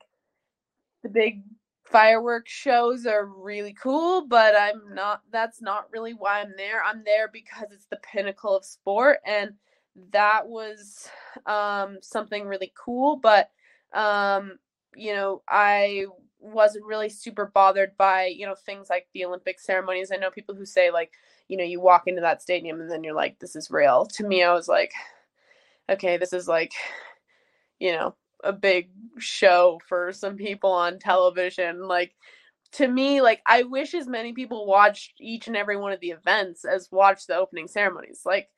the 1.06 1.10
big 1.10 1.44
fireworks 1.86 2.52
shows 2.52 3.06
are 3.06 3.28
really 3.28 3.74
cool 3.74 4.28
but 4.28 4.56
i'm 4.58 4.82
not 4.94 5.22
that's 5.32 5.62
not 5.62 5.88
really 5.92 6.14
why 6.14 6.42
i'm 6.42 6.54
there 6.58 6.84
i'm 6.84 7.04
there 7.06 7.30
because 7.32 7.68
it's 7.72 7.86
the 7.86 8.00
pinnacle 8.12 8.58
of 8.58 8.66
sport 8.66 9.20
and 9.26 9.54
that 10.12 10.48
was 10.48 11.08
um 11.46 11.98
something 12.02 12.48
really 12.48 12.74
cool 12.76 13.16
but 13.18 13.52
um, 13.96 14.60
you 14.96 15.14
know, 15.14 15.42
I 15.50 16.06
wasn't 16.40 16.86
really 16.86 17.10
super 17.10 17.46
bothered 17.54 17.98
by, 17.98 18.26
you 18.28 18.46
know, 18.46 18.56
things 18.56 18.90
like 18.90 19.08
the 19.14 19.26
Olympic 19.26 19.60
ceremonies. 19.60 20.12
I 20.12 20.18
know 20.18 20.30
people 20.30 20.54
who 20.54 20.66
say 20.66 20.92
like, 20.92 21.12
you 21.48 21.58
know, 21.58 21.64
you 21.64 21.80
walk 21.80 22.04
into 22.08 22.22
that 22.22 22.42
stadium 22.42 22.82
and 22.82 22.92
then 22.92 23.04
you're 23.04 23.16
like, 23.16 23.40
this 23.40 23.56
is 23.56 23.72
real. 23.72 24.06
To 24.06 24.28
me, 24.28 24.44
I 24.44 24.54
was 24.54 24.68
like, 24.68 24.92
okay, 25.90 26.18
this 26.18 26.34
is 26.34 26.48
like, 26.48 26.74
you 27.80 27.94
know, 27.94 28.16
a 28.46 28.54
big 28.54 28.90
show 29.18 29.80
for 29.88 30.14
some 30.14 30.38
people 30.38 30.72
on 30.72 31.00
television. 31.00 31.88
Like, 31.88 32.16
to 32.74 32.88
me, 32.88 33.22
like, 33.22 33.42
I 33.46 33.64
wish 33.64 33.94
as 33.94 34.08
many 34.08 34.34
people 34.34 34.66
watched 34.68 35.14
each 35.20 35.48
and 35.48 35.58
every 35.58 35.78
one 35.78 35.92
of 35.92 36.00
the 36.00 36.12
events 36.12 36.66
as 36.66 36.92
watched 36.92 37.28
the 37.28 37.36
opening 37.36 37.68
ceremonies. 37.68 38.22
Like, 38.26 38.50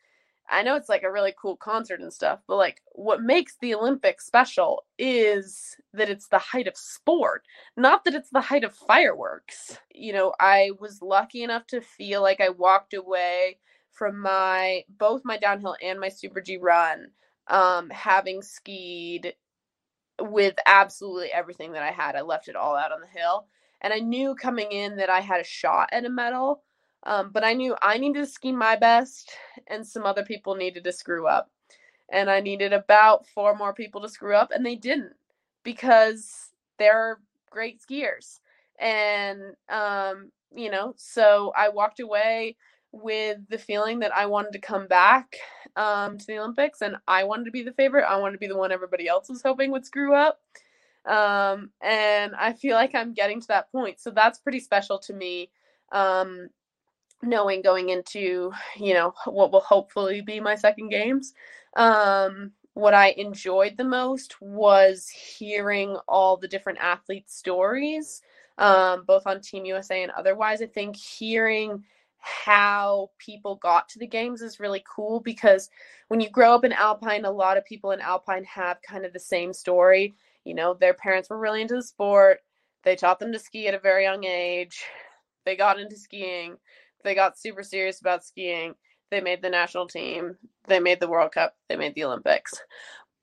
I 0.49 0.63
know 0.63 0.75
it's 0.75 0.89
like 0.89 1.03
a 1.03 1.11
really 1.11 1.33
cool 1.39 1.57
concert 1.57 1.99
and 1.99 2.13
stuff, 2.13 2.39
but 2.47 2.55
like 2.55 2.81
what 2.93 3.21
makes 3.21 3.57
the 3.59 3.75
Olympics 3.75 4.25
special 4.25 4.85
is 4.97 5.75
that 5.93 6.09
it's 6.09 6.27
the 6.29 6.39
height 6.39 6.67
of 6.67 6.77
sport, 6.77 7.43
not 7.75 8.05
that 8.05 8.15
it's 8.15 8.29
the 8.29 8.41
height 8.41 8.63
of 8.63 8.73
fireworks. 8.73 9.77
You 9.93 10.13
know, 10.13 10.33
I 10.39 10.71
was 10.79 11.01
lucky 11.01 11.43
enough 11.43 11.67
to 11.67 11.81
feel 11.81 12.21
like 12.21 12.39
I 12.39 12.49
walked 12.49 12.93
away 12.93 13.59
from 13.91 14.19
my 14.21 14.83
both 14.89 15.23
my 15.25 15.37
downhill 15.37 15.75
and 15.81 15.99
my 15.99 16.09
super 16.09 16.39
G 16.41 16.57
run, 16.57 17.11
um, 17.47 17.89
having 17.89 18.41
skied 18.41 19.33
with 20.21 20.55
absolutely 20.65 21.31
everything 21.31 21.71
that 21.73 21.83
I 21.83 21.91
had. 21.91 22.15
I 22.15 22.21
left 22.21 22.47
it 22.47 22.55
all 22.55 22.75
out 22.75 22.91
on 22.91 23.01
the 23.01 23.19
hill. 23.19 23.47
And 23.81 23.93
I 23.93 23.99
knew 23.99 24.35
coming 24.35 24.71
in 24.71 24.97
that 24.97 25.09
I 25.09 25.19
had 25.19 25.41
a 25.41 25.45
shot 25.45 25.89
at 25.91 26.05
a 26.05 26.09
medal. 26.09 26.63
Um, 27.03 27.29
but 27.31 27.43
I 27.43 27.53
knew 27.53 27.75
I 27.81 27.97
needed 27.97 28.19
to 28.19 28.25
ski 28.25 28.51
my 28.51 28.75
best 28.75 29.31
and 29.67 29.85
some 29.85 30.05
other 30.05 30.23
people 30.23 30.55
needed 30.55 30.83
to 30.83 30.91
screw 30.91 31.27
up. 31.27 31.49
And 32.11 32.29
I 32.29 32.39
needed 32.39 32.73
about 32.73 33.27
four 33.27 33.55
more 33.55 33.73
people 33.73 34.01
to 34.01 34.09
screw 34.09 34.33
up, 34.33 34.51
and 34.51 34.65
they 34.65 34.75
didn't 34.75 35.13
because 35.63 36.51
they're 36.79 37.19
great 37.49 37.81
skiers. 37.81 38.39
And, 38.79 39.55
um, 39.69 40.31
you 40.55 40.71
know, 40.71 40.93
so 40.97 41.51
I 41.55 41.69
walked 41.69 41.99
away 41.99 42.55
with 43.01 43.37
the 43.49 43.57
feeling 43.57 43.99
that 43.99 44.15
I 44.15 44.25
wanted 44.25 44.53
to 44.53 44.59
come 44.59 44.87
back 44.87 45.35
um, 45.75 46.17
to 46.17 46.25
the 46.25 46.39
Olympics 46.39 46.81
and 46.81 46.97
I 47.07 47.23
wanted 47.23 47.45
to 47.45 47.51
be 47.51 47.63
the 47.63 47.73
favorite. 47.73 48.05
I 48.07 48.17
wanted 48.17 48.33
to 48.33 48.39
be 48.39 48.47
the 48.47 48.57
one 48.57 48.71
everybody 48.71 49.07
else 49.07 49.29
was 49.29 49.41
hoping 49.41 49.71
would 49.71 49.85
screw 49.85 50.13
up. 50.13 50.39
Um, 51.05 51.71
and 51.81 52.35
I 52.35 52.53
feel 52.53 52.75
like 52.75 52.93
I'm 52.93 53.13
getting 53.13 53.39
to 53.41 53.47
that 53.47 53.71
point. 53.71 53.99
So 53.99 54.11
that's 54.11 54.39
pretty 54.39 54.59
special 54.59 54.99
to 54.99 55.13
me. 55.13 55.51
Um, 55.91 56.49
knowing 57.23 57.61
going 57.61 57.89
into, 57.89 58.51
you 58.77 58.93
know, 58.93 59.13
what 59.25 59.51
will 59.51 59.61
hopefully 59.61 60.21
be 60.21 60.39
my 60.39 60.55
second 60.55 60.89
games. 60.89 61.33
Um, 61.75 62.51
what 62.73 62.93
I 62.93 63.09
enjoyed 63.17 63.75
the 63.77 63.83
most 63.83 64.39
was 64.41 65.09
hearing 65.09 65.97
all 66.07 66.37
the 66.37 66.47
different 66.47 66.79
athlete 66.79 67.29
stories, 67.29 68.21
um, 68.59 69.03
both 69.05 69.25
on 69.25 69.41
Team 69.41 69.65
USA 69.65 70.03
and 70.03 70.11
otherwise. 70.11 70.61
I 70.61 70.67
think 70.67 70.95
hearing 70.95 71.83
how 72.19 73.09
people 73.17 73.55
got 73.55 73.87
to 73.89 73.99
the 73.99 74.07
games 74.07 74.41
is 74.41 74.59
really 74.59 74.83
cool 74.93 75.19
because 75.19 75.69
when 76.07 76.19
you 76.19 76.29
grow 76.29 76.53
up 76.53 76.65
in 76.65 76.73
Alpine, 76.73 77.25
a 77.25 77.31
lot 77.31 77.57
of 77.57 77.65
people 77.65 77.91
in 77.91 78.01
Alpine 78.01 78.43
have 78.45 78.81
kind 78.81 79.05
of 79.05 79.13
the 79.13 79.19
same 79.19 79.53
story. 79.53 80.15
You 80.43 80.55
know, 80.55 80.73
their 80.73 80.93
parents 80.93 81.29
were 81.29 81.37
really 81.37 81.61
into 81.61 81.75
the 81.75 81.83
sport, 81.83 82.39
they 82.83 82.95
taught 82.95 83.19
them 83.19 83.33
to 83.33 83.39
ski 83.39 83.67
at 83.67 83.73
a 83.73 83.79
very 83.79 84.03
young 84.03 84.23
age, 84.23 84.83
they 85.45 85.55
got 85.55 85.79
into 85.79 85.97
skiing, 85.97 86.55
they 87.03 87.13
got 87.13 87.37
super 87.37 87.63
serious 87.63 87.99
about 87.99 88.23
skiing, 88.23 88.73
they 89.11 89.21
made 89.21 89.41
the 89.41 89.49
national 89.49 89.87
team, 89.87 90.37
they 90.67 90.79
made 90.79 90.99
the 90.99 91.07
World 91.07 91.33
Cup, 91.33 91.55
they 91.69 91.75
made 91.75 91.95
the 91.95 92.05
Olympics. 92.05 92.53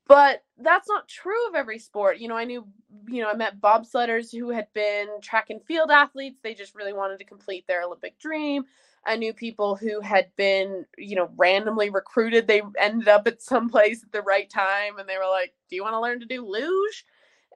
But 0.07 0.43
that's 0.61 0.87
not 0.87 1.07
true 1.07 1.47
of 1.49 1.55
every 1.55 1.79
sport. 1.79 2.17
You 2.19 2.27
know, 2.27 2.37
I 2.37 2.45
knew, 2.45 2.65
you 3.07 3.21
know, 3.21 3.29
I 3.29 3.35
met 3.35 3.59
bobsledders 3.59 4.31
who 4.37 4.49
had 4.49 4.67
been 4.73 5.07
track 5.21 5.49
and 5.49 5.63
field 5.63 5.91
athletes. 5.91 6.39
They 6.43 6.53
just 6.53 6.75
really 6.75 6.93
wanted 6.93 7.19
to 7.19 7.25
complete 7.25 7.65
their 7.67 7.83
Olympic 7.83 8.17
dream. 8.19 8.63
I 9.05 9.17
knew 9.17 9.33
people 9.33 9.75
who 9.75 10.01
had 10.01 10.27
been, 10.37 10.85
you 10.97 11.15
know, 11.15 11.29
randomly 11.37 11.89
recruited. 11.89 12.47
They 12.47 12.61
ended 12.79 13.07
up 13.07 13.27
at 13.27 13.41
some 13.41 13.69
place 13.69 14.03
at 14.03 14.11
the 14.11 14.21
right 14.21 14.49
time 14.49 14.97
and 14.97 15.07
they 15.09 15.17
were 15.17 15.29
like, 15.29 15.53
Do 15.69 15.75
you 15.75 15.83
want 15.83 15.93
to 15.93 16.01
learn 16.01 16.19
to 16.21 16.25
do 16.25 16.45
luge? 16.45 17.05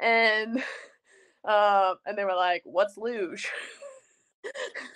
And 0.02 0.64
uh, 1.46 1.96
and 2.06 2.18
they 2.18 2.26
were 2.26 2.36
like, 2.36 2.64
What's 2.66 2.98
luge? 2.98 3.50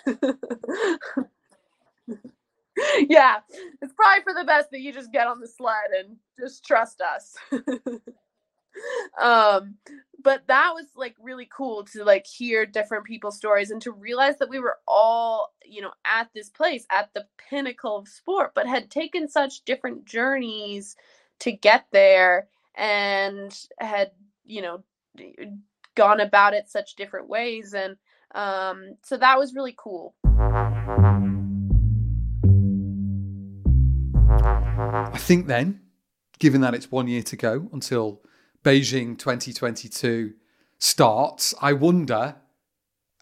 yeah, 3.08 3.38
it's 3.80 3.92
probably 3.94 4.22
for 4.22 4.34
the 4.34 4.44
best 4.44 4.70
that 4.70 4.80
you 4.80 4.92
just 4.92 5.12
get 5.12 5.26
on 5.26 5.40
the 5.40 5.48
sled 5.48 5.90
and 5.98 6.16
just 6.38 6.64
trust 6.64 7.00
us. 7.00 7.36
um, 9.20 9.76
but 10.22 10.46
that 10.48 10.72
was 10.74 10.86
like 10.96 11.14
really 11.20 11.48
cool 11.54 11.84
to 11.84 12.04
like 12.04 12.26
hear 12.26 12.66
different 12.66 13.04
people's 13.04 13.36
stories 13.36 13.70
and 13.70 13.80
to 13.82 13.92
realize 13.92 14.38
that 14.38 14.48
we 14.48 14.58
were 14.58 14.78
all, 14.88 15.52
you 15.64 15.82
know, 15.82 15.92
at 16.04 16.30
this 16.34 16.50
place 16.50 16.86
at 16.90 17.10
the 17.14 17.26
pinnacle 17.48 17.98
of 17.98 18.08
sport, 18.08 18.52
but 18.54 18.66
had 18.66 18.90
taken 18.90 19.28
such 19.28 19.64
different 19.64 20.04
journeys 20.04 20.96
to 21.40 21.52
get 21.52 21.86
there 21.92 22.48
and 22.74 23.56
had, 23.78 24.10
you 24.44 24.62
know, 24.62 24.82
gone 25.94 26.20
about 26.20 26.54
it 26.54 26.68
such 26.68 26.96
different 26.96 27.28
ways 27.28 27.72
and 27.72 27.96
um 28.34 28.96
so 29.04 29.16
that 29.16 29.38
was 29.38 29.54
really 29.54 29.74
cool 29.78 30.12
I 34.76 35.18
think 35.18 35.46
then, 35.46 35.80
given 36.38 36.60
that 36.62 36.74
it's 36.74 36.90
one 36.90 37.06
year 37.06 37.22
to 37.22 37.36
go 37.36 37.68
until 37.72 38.22
Beijing 38.64 39.16
2022 39.16 40.34
starts, 40.78 41.54
I 41.62 41.72
wonder, 41.74 42.36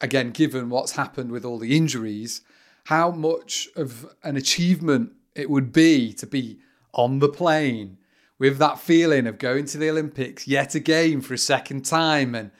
again, 0.00 0.30
given 0.30 0.70
what's 0.70 0.92
happened 0.92 1.30
with 1.30 1.44
all 1.44 1.58
the 1.58 1.76
injuries, 1.76 2.40
how 2.84 3.10
much 3.10 3.68
of 3.76 4.06
an 4.22 4.36
achievement 4.36 5.12
it 5.34 5.50
would 5.50 5.72
be 5.72 6.12
to 6.14 6.26
be 6.26 6.58
on 6.94 7.18
the 7.18 7.28
plane 7.28 7.98
with 8.38 8.58
that 8.58 8.78
feeling 8.78 9.26
of 9.26 9.38
going 9.38 9.66
to 9.66 9.78
the 9.78 9.90
Olympics 9.90 10.48
yet 10.48 10.74
again 10.74 11.20
for 11.20 11.34
a 11.34 11.38
second 11.38 11.84
time. 11.84 12.34
And 12.34 12.50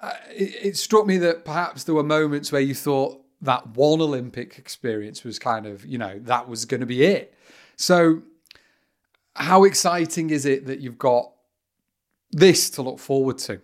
uh, 0.00 0.12
it, 0.30 0.66
it 0.66 0.76
struck 0.76 1.06
me 1.06 1.16
that 1.18 1.44
perhaps 1.44 1.84
there 1.84 1.94
were 1.94 2.02
moments 2.02 2.50
where 2.50 2.60
you 2.60 2.74
thought 2.74 3.24
that 3.40 3.68
one 3.68 4.00
Olympic 4.00 4.58
experience 4.58 5.22
was 5.22 5.38
kind 5.38 5.64
of, 5.64 5.86
you 5.86 5.96
know, 5.96 6.18
that 6.24 6.48
was 6.48 6.64
going 6.64 6.80
to 6.80 6.86
be 6.86 7.04
it. 7.04 7.34
So 7.76 8.22
how 9.34 9.64
exciting 9.64 10.30
is 10.30 10.46
it 10.46 10.66
that 10.66 10.80
you've 10.80 10.98
got 10.98 11.32
this 12.30 12.70
to 12.70 12.82
look 12.82 12.98
forward 12.98 13.38
to? 13.38 13.60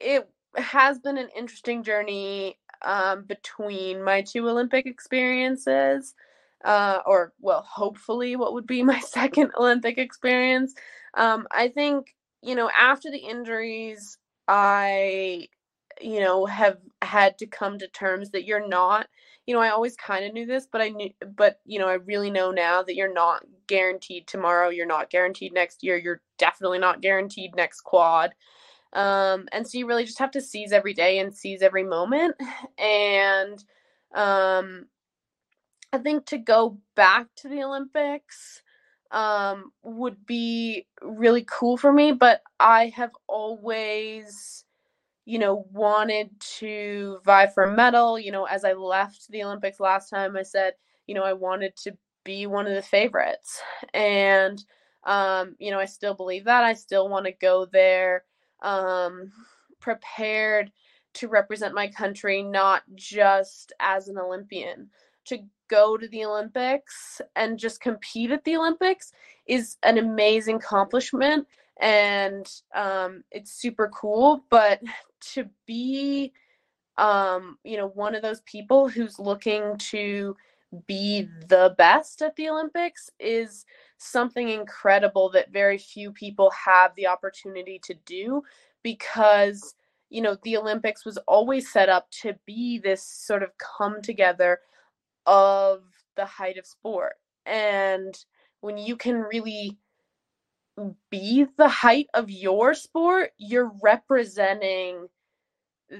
It 0.00 0.28
has 0.56 0.98
been 0.98 1.18
an 1.18 1.28
interesting 1.36 1.82
journey 1.82 2.58
um, 2.82 3.24
between 3.24 4.02
my 4.02 4.22
two 4.22 4.48
Olympic 4.48 4.86
experiences, 4.86 6.14
uh, 6.64 7.00
or 7.06 7.32
well, 7.40 7.62
hopefully, 7.68 8.36
what 8.36 8.54
would 8.54 8.66
be 8.66 8.82
my 8.84 9.00
second 9.00 9.52
Olympic 9.58 9.98
experience. 9.98 10.74
Um, 11.14 11.46
I 11.52 11.68
think 11.68 12.14
you 12.42 12.54
know 12.54 12.70
after 12.78 13.10
the 13.10 13.18
injuries, 13.18 14.18
I 14.48 15.48
you 16.00 16.20
know 16.20 16.46
have 16.46 16.78
had 17.02 17.38
to 17.38 17.46
come 17.46 17.78
to 17.78 17.88
terms 17.88 18.30
that 18.30 18.44
you're 18.44 18.66
not 18.66 19.06
you 19.50 19.56
know, 19.56 19.62
I 19.62 19.70
always 19.70 19.96
kind 19.96 20.24
of 20.24 20.32
knew 20.32 20.46
this, 20.46 20.68
but 20.70 20.80
I 20.80 20.90
knew, 20.90 21.10
but 21.36 21.58
you 21.64 21.80
know, 21.80 21.88
I 21.88 21.94
really 21.94 22.30
know 22.30 22.52
now 22.52 22.84
that 22.84 22.94
you're 22.94 23.12
not 23.12 23.44
guaranteed 23.70 24.26
tomorrow. 24.26 24.68
You're 24.68 24.84
not 24.84 25.08
guaranteed 25.08 25.54
next 25.54 25.82
year. 25.82 25.96
You're 25.96 26.20
definitely 26.36 26.80
not 26.80 27.00
guaranteed 27.00 27.54
next 27.54 27.82
quad. 27.82 28.34
Um, 28.92 29.46
and 29.52 29.66
so 29.66 29.78
you 29.78 29.86
really 29.86 30.04
just 30.04 30.18
have 30.18 30.32
to 30.32 30.40
seize 30.40 30.72
every 30.72 30.92
day 30.92 31.20
and 31.20 31.32
seize 31.32 31.62
every 31.62 31.84
moment. 31.84 32.34
And 32.78 33.64
um, 34.14 34.86
I 35.92 35.98
think 35.98 36.26
to 36.26 36.38
go 36.38 36.78
back 36.96 37.28
to 37.36 37.48
the 37.48 37.62
Olympics 37.62 38.62
um, 39.12 39.70
would 39.84 40.26
be 40.26 40.86
really 41.00 41.46
cool 41.48 41.76
for 41.76 41.92
me, 41.92 42.10
but 42.10 42.42
I 42.58 42.92
have 42.96 43.12
always 43.28 44.64
you 45.26 45.38
know, 45.38 45.64
wanted 45.72 46.28
to 46.40 47.20
vie 47.24 47.46
for 47.46 47.62
a 47.62 47.72
medal. 47.72 48.18
You 48.18 48.32
know, 48.32 48.46
as 48.46 48.64
I 48.64 48.72
left 48.72 49.30
the 49.30 49.44
Olympics 49.44 49.78
last 49.78 50.10
time, 50.10 50.36
I 50.36 50.42
said, 50.42 50.72
you 51.06 51.14
know, 51.14 51.22
I 51.22 51.34
wanted 51.34 51.76
to 51.84 51.96
be 52.24 52.46
one 52.46 52.66
of 52.66 52.74
the 52.74 52.82
favorites. 52.82 53.60
And, 53.94 54.62
um, 55.04 55.56
you 55.58 55.70
know, 55.70 55.78
I 55.78 55.86
still 55.86 56.14
believe 56.14 56.44
that. 56.44 56.64
I 56.64 56.74
still 56.74 57.08
want 57.08 57.26
to 57.26 57.32
go 57.32 57.66
there 57.66 58.24
um, 58.62 59.32
prepared 59.80 60.70
to 61.14 61.28
represent 61.28 61.74
my 61.74 61.88
country, 61.88 62.42
not 62.42 62.82
just 62.94 63.72
as 63.80 64.08
an 64.08 64.18
Olympian. 64.18 64.88
To 65.26 65.38
go 65.68 65.96
to 65.96 66.08
the 66.08 66.24
Olympics 66.24 67.20
and 67.36 67.58
just 67.58 67.80
compete 67.80 68.30
at 68.30 68.44
the 68.44 68.56
Olympics 68.56 69.12
is 69.46 69.76
an 69.82 69.98
amazing 69.98 70.56
accomplishment 70.56 71.46
and 71.80 72.50
um, 72.74 73.24
it's 73.30 73.52
super 73.52 73.88
cool. 73.88 74.44
But 74.50 74.80
to 75.32 75.48
be, 75.66 76.32
um, 76.98 77.58
you 77.64 77.76
know, 77.76 77.88
one 77.88 78.14
of 78.14 78.22
those 78.22 78.40
people 78.42 78.88
who's 78.88 79.18
looking 79.18 79.76
to 79.78 80.36
be 80.86 81.28
the 81.48 81.74
best 81.78 82.22
at 82.22 82.36
the 82.36 82.48
Olympics 82.48 83.10
is 83.18 83.64
something 83.98 84.48
incredible 84.48 85.30
that 85.30 85.52
very 85.52 85.78
few 85.78 86.12
people 86.12 86.50
have 86.50 86.94
the 86.94 87.06
opportunity 87.06 87.78
to 87.84 87.94
do 88.06 88.42
because 88.82 89.74
you 90.08 90.22
know 90.22 90.36
the 90.42 90.56
olympics 90.56 91.04
was 91.04 91.18
always 91.28 91.70
set 91.70 91.90
up 91.90 92.10
to 92.10 92.34
be 92.46 92.78
this 92.78 93.02
sort 93.02 93.42
of 93.42 93.50
come 93.58 94.00
together 94.00 94.58
of 95.26 95.82
the 96.16 96.24
height 96.24 96.58
of 96.58 96.66
sport. 96.66 97.14
And 97.46 98.16
when 98.60 98.76
you 98.76 98.96
can 98.96 99.20
really 99.20 99.78
be 101.10 101.46
the 101.56 101.68
height 101.68 102.06
of 102.14 102.30
your 102.30 102.74
sport, 102.74 103.32
you're 103.38 103.72
representing 103.82 105.06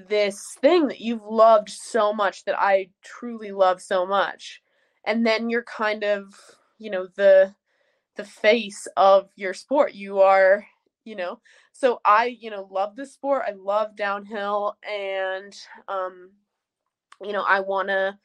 this 0.08 0.56
thing 0.60 0.88
that 0.88 1.00
you've 1.00 1.24
loved 1.24 1.68
so 1.68 2.12
much 2.12 2.44
that 2.44 2.60
I 2.60 2.90
truly 3.02 3.50
love 3.50 3.80
so 3.82 4.06
much. 4.06 4.62
And 5.04 5.26
then 5.26 5.50
you're 5.50 5.64
kind 5.64 6.04
of, 6.04 6.34
you 6.78 6.90
know, 6.90 7.08
the 7.16 7.54
the 8.16 8.24
face 8.24 8.86
of 8.96 9.30
your 9.36 9.54
sport. 9.54 9.94
You 9.94 10.20
are, 10.20 10.66
you 11.04 11.16
know. 11.16 11.40
So 11.72 12.00
I, 12.04 12.36
you 12.40 12.50
know, 12.50 12.68
love 12.70 12.96
the 12.96 13.06
sport. 13.06 13.44
I 13.46 13.52
love 13.52 13.96
downhill 13.96 14.76
and 14.88 15.54
um 15.88 16.30
you 17.22 17.32
know, 17.32 17.42
I 17.42 17.60
want 17.60 17.88
to 17.88 18.18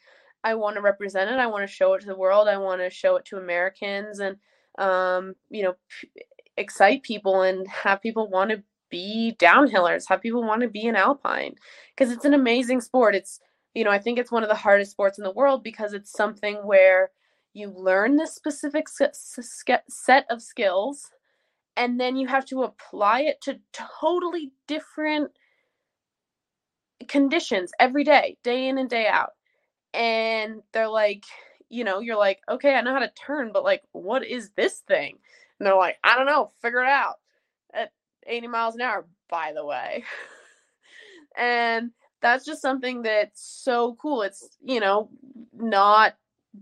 I 0.44 0.54
want 0.56 0.76
to 0.76 0.82
represent 0.82 1.32
it. 1.32 1.40
I 1.40 1.48
want 1.48 1.68
to 1.68 1.74
show 1.74 1.94
it 1.96 2.02
to 2.02 2.08
the 2.08 2.16
world. 2.16 2.48
I 2.48 2.58
want 2.58 2.82
to 2.82 2.90
show 2.90 3.16
it 3.16 3.26
to 3.26 3.38
Americans 3.38 4.20
and 4.20 4.38
um, 4.78 5.36
you 5.50 5.64
know, 5.64 5.76
p- 5.90 6.10
excite 6.58 7.04
people 7.04 7.42
and 7.42 7.68
have 7.68 8.02
people 8.02 8.30
want 8.30 8.52
to 8.52 8.64
be 8.96 9.36
downhillers, 9.40 10.08
have 10.08 10.22
people 10.22 10.42
want 10.42 10.62
to 10.62 10.70
be 10.70 10.88
an 10.88 10.96
alpine 10.96 11.54
because 11.94 12.14
it's 12.14 12.24
an 12.24 12.34
amazing 12.34 12.80
sport. 12.80 13.14
It's 13.14 13.42
you 13.74 13.84
know, 13.84 13.92
I 13.92 14.00
think 14.00 14.18
it's 14.18 14.32
one 14.32 14.42
of 14.42 14.48
the 14.48 14.56
hardest 14.56 14.92
sports 14.92 15.18
in 15.18 15.26
the 15.26 15.32
world 15.32 15.62
because 15.62 15.92
it's 15.92 16.10
something 16.10 16.56
where 16.66 17.12
you 17.54 17.70
learn 17.70 18.16
this 18.16 18.34
specific 18.34 18.88
set 18.88 20.26
of 20.30 20.42
skills 20.42 21.12
and 21.76 22.00
then 22.00 22.16
you 22.16 22.26
have 22.26 22.46
to 22.46 22.64
apply 22.64 23.24
it 23.24 23.42
to 23.42 23.60
totally 23.74 24.54
different 24.66 25.30
conditions 27.10 27.74
every 27.78 28.06
day, 28.06 28.38
day 28.44 28.70
in 28.70 28.78
and 28.78 28.90
day 28.90 29.08
out. 29.08 29.32
And 29.94 30.62
they're 30.72 30.88
like, 30.88 31.26
you 31.68 31.84
know, 31.84 32.00
you're 32.00 32.18
like, 32.18 32.40
okay, 32.50 32.76
I 32.76 32.82
know 32.82 32.94
how 32.94 33.00
to 33.00 33.12
turn, 33.26 33.52
but 33.52 33.66
like, 33.66 33.82
what 33.92 34.26
is 34.26 34.52
this 34.52 34.80
thing? 34.88 35.18
And 35.60 35.68
they're 35.68 35.76
like, 35.76 35.98
I 36.02 36.16
don't 36.16 36.28
know, 36.28 36.52
figure 36.62 36.82
it 36.82 36.88
out 36.88 37.16
80 38.26 38.48
miles 38.48 38.76
an 38.76 38.82
hour, 38.82 39.06
by 39.30 39.54
the 39.54 39.66
way. 39.66 40.04
and 41.38 41.92
that's 42.22 42.46
just 42.46 42.62
something 42.62 43.02
that's 43.02 43.42
so 43.42 43.96
cool. 43.96 44.22
It's, 44.24 44.58
you 44.64 44.80
know, 44.80 45.10
not 45.54 46.16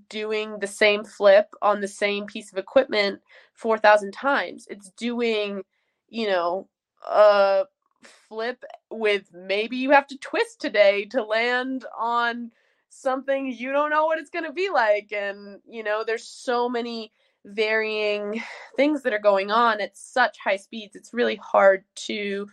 doing 0.09 0.59
the 0.59 0.67
same 0.67 1.03
flip 1.03 1.53
on 1.61 1.81
the 1.81 1.87
same 1.87 2.25
piece 2.25 2.51
of 2.51 2.57
equipment 2.57 3.21
4,000 3.53 4.11
times. 4.11 4.67
It's 4.69 4.89
doing, 4.97 5.63
you 6.09 6.27
know, 6.27 6.67
a 7.07 7.65
flip 8.01 8.63
with 8.89 9.29
maybe 9.33 9.77
you 9.77 9.91
have 9.91 10.07
to 10.07 10.17
twist 10.17 10.59
today 10.59 11.05
to 11.05 11.23
land 11.23 11.85
on 11.97 12.51
something 12.89 13.47
you 13.47 13.71
don't 13.71 13.89
know 13.89 14.05
what 14.05 14.19
it's 14.19 14.29
going 14.29 14.45
to 14.45 14.53
be 14.53 14.69
like. 14.69 15.11
And, 15.11 15.59
you 15.67 15.83
know, 15.83 16.03
there's 16.05 16.25
so 16.27 16.69
many 16.69 17.11
varying 17.45 18.41
things 18.75 19.03
that 19.03 19.13
are 19.13 19.19
going 19.19 19.51
on 19.51 19.81
at 19.81 19.97
such 19.97 20.37
high 20.43 20.57
speeds. 20.57 20.95
It's 20.95 21.13
really 21.13 21.35
hard 21.35 21.83
to 22.07 22.47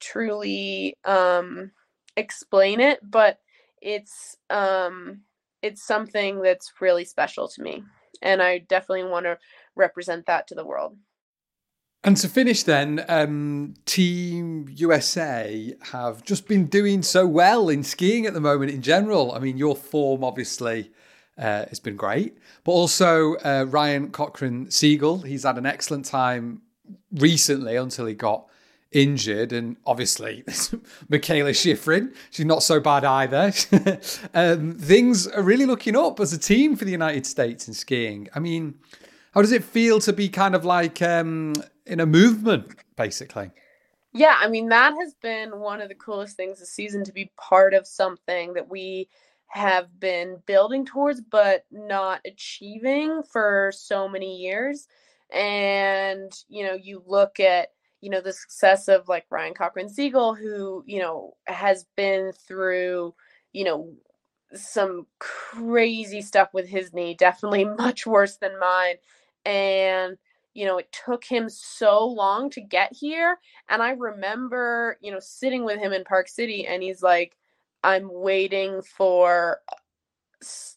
truly 0.00 0.96
um, 1.04 1.72
explain 2.16 2.80
it, 2.80 3.00
but 3.02 3.38
it's 3.80 4.36
um, 4.50 5.22
it's 5.62 5.82
something 5.82 6.40
that's 6.40 6.72
really 6.80 7.04
special 7.04 7.48
to 7.48 7.62
me, 7.62 7.82
and 8.22 8.42
I 8.42 8.58
definitely 8.58 9.04
want 9.04 9.26
to 9.26 9.38
represent 9.76 10.26
that 10.26 10.46
to 10.48 10.54
the 10.54 10.64
world. 10.64 10.96
And 12.04 12.16
to 12.18 12.28
finish, 12.28 12.62
then, 12.62 13.04
um, 13.08 13.74
Team 13.84 14.68
USA 14.70 15.74
have 15.90 16.24
just 16.24 16.46
been 16.46 16.66
doing 16.66 17.02
so 17.02 17.26
well 17.26 17.68
in 17.68 17.82
skiing 17.82 18.24
at 18.24 18.34
the 18.34 18.40
moment 18.40 18.70
in 18.70 18.82
general. 18.82 19.32
I 19.32 19.40
mean, 19.40 19.58
your 19.58 19.74
form 19.74 20.22
obviously 20.22 20.92
uh, 21.38 21.66
has 21.68 21.80
been 21.80 21.96
great, 21.96 22.36
but 22.64 22.72
also 22.72 23.36
uh, 23.36 23.64
Ryan 23.68 24.10
Cochran 24.10 24.66
Siegle, 24.66 25.24
he's 25.24 25.44
had 25.44 25.58
an 25.58 25.66
excellent 25.66 26.04
time 26.04 26.62
recently 27.12 27.76
until 27.76 28.06
he 28.06 28.14
got 28.14 28.46
injured. 28.92 29.52
And 29.52 29.76
obviously, 29.86 30.42
Mikaela 30.46 31.50
Shiffrin, 31.50 32.14
she's 32.30 32.46
not 32.46 32.62
so 32.62 32.80
bad 32.80 33.04
either. 33.04 33.52
um, 34.34 34.74
things 34.74 35.26
are 35.26 35.42
really 35.42 35.66
looking 35.66 35.96
up 35.96 36.20
as 36.20 36.32
a 36.32 36.38
team 36.38 36.76
for 36.76 36.84
the 36.84 36.92
United 36.92 37.26
States 37.26 37.68
in 37.68 37.74
skiing. 37.74 38.28
I 38.34 38.40
mean, 38.40 38.74
how 39.32 39.42
does 39.42 39.52
it 39.52 39.64
feel 39.64 40.00
to 40.00 40.12
be 40.12 40.28
kind 40.28 40.54
of 40.54 40.64
like 40.64 41.00
um, 41.02 41.54
in 41.86 42.00
a 42.00 42.06
movement, 42.06 42.74
basically? 42.96 43.50
Yeah, 44.12 44.36
I 44.40 44.48
mean, 44.48 44.70
that 44.70 44.94
has 44.98 45.14
been 45.22 45.60
one 45.60 45.80
of 45.80 45.88
the 45.88 45.94
coolest 45.94 46.36
things 46.36 46.58
this 46.58 46.70
season 46.70 47.04
to 47.04 47.12
be 47.12 47.30
part 47.36 47.74
of 47.74 47.86
something 47.86 48.54
that 48.54 48.68
we 48.68 49.08
have 49.48 49.98
been 50.00 50.42
building 50.46 50.84
towards 50.86 51.20
but 51.20 51.64
not 51.70 52.20
achieving 52.26 53.22
for 53.22 53.72
so 53.74 54.08
many 54.08 54.36
years. 54.38 54.88
And, 55.32 56.32
you 56.48 56.64
know, 56.64 56.74
you 56.74 57.02
look 57.06 57.40
at 57.40 57.68
you 58.00 58.10
know 58.10 58.20
the 58.20 58.32
success 58.32 58.88
of 58.88 59.08
like 59.08 59.26
Ryan 59.30 59.54
Cochran 59.54 59.88
Siegle, 59.88 60.38
who 60.38 60.84
you 60.86 61.00
know 61.00 61.34
has 61.46 61.84
been 61.96 62.32
through 62.32 63.14
you 63.52 63.64
know 63.64 63.92
some 64.54 65.06
crazy 65.18 66.22
stuff 66.22 66.50
with 66.54 66.68
his 66.68 66.92
knee, 66.94 67.14
definitely 67.14 67.64
much 67.78 68.06
worse 68.06 68.36
than 68.36 68.58
mine, 68.60 68.96
and 69.44 70.16
you 70.54 70.66
know 70.66 70.78
it 70.78 70.92
took 71.06 71.24
him 71.24 71.48
so 71.48 72.06
long 72.06 72.50
to 72.50 72.60
get 72.60 72.92
here. 72.94 73.38
And 73.68 73.82
I 73.82 73.90
remember 73.92 74.98
you 75.02 75.12
know 75.12 75.20
sitting 75.20 75.64
with 75.64 75.78
him 75.80 75.92
in 75.92 76.04
Park 76.04 76.28
City, 76.28 76.66
and 76.66 76.82
he's 76.82 77.02
like, 77.02 77.36
"I'm 77.84 78.08
waiting 78.12 78.82
for." 78.82 79.60
Uh, 79.70 79.76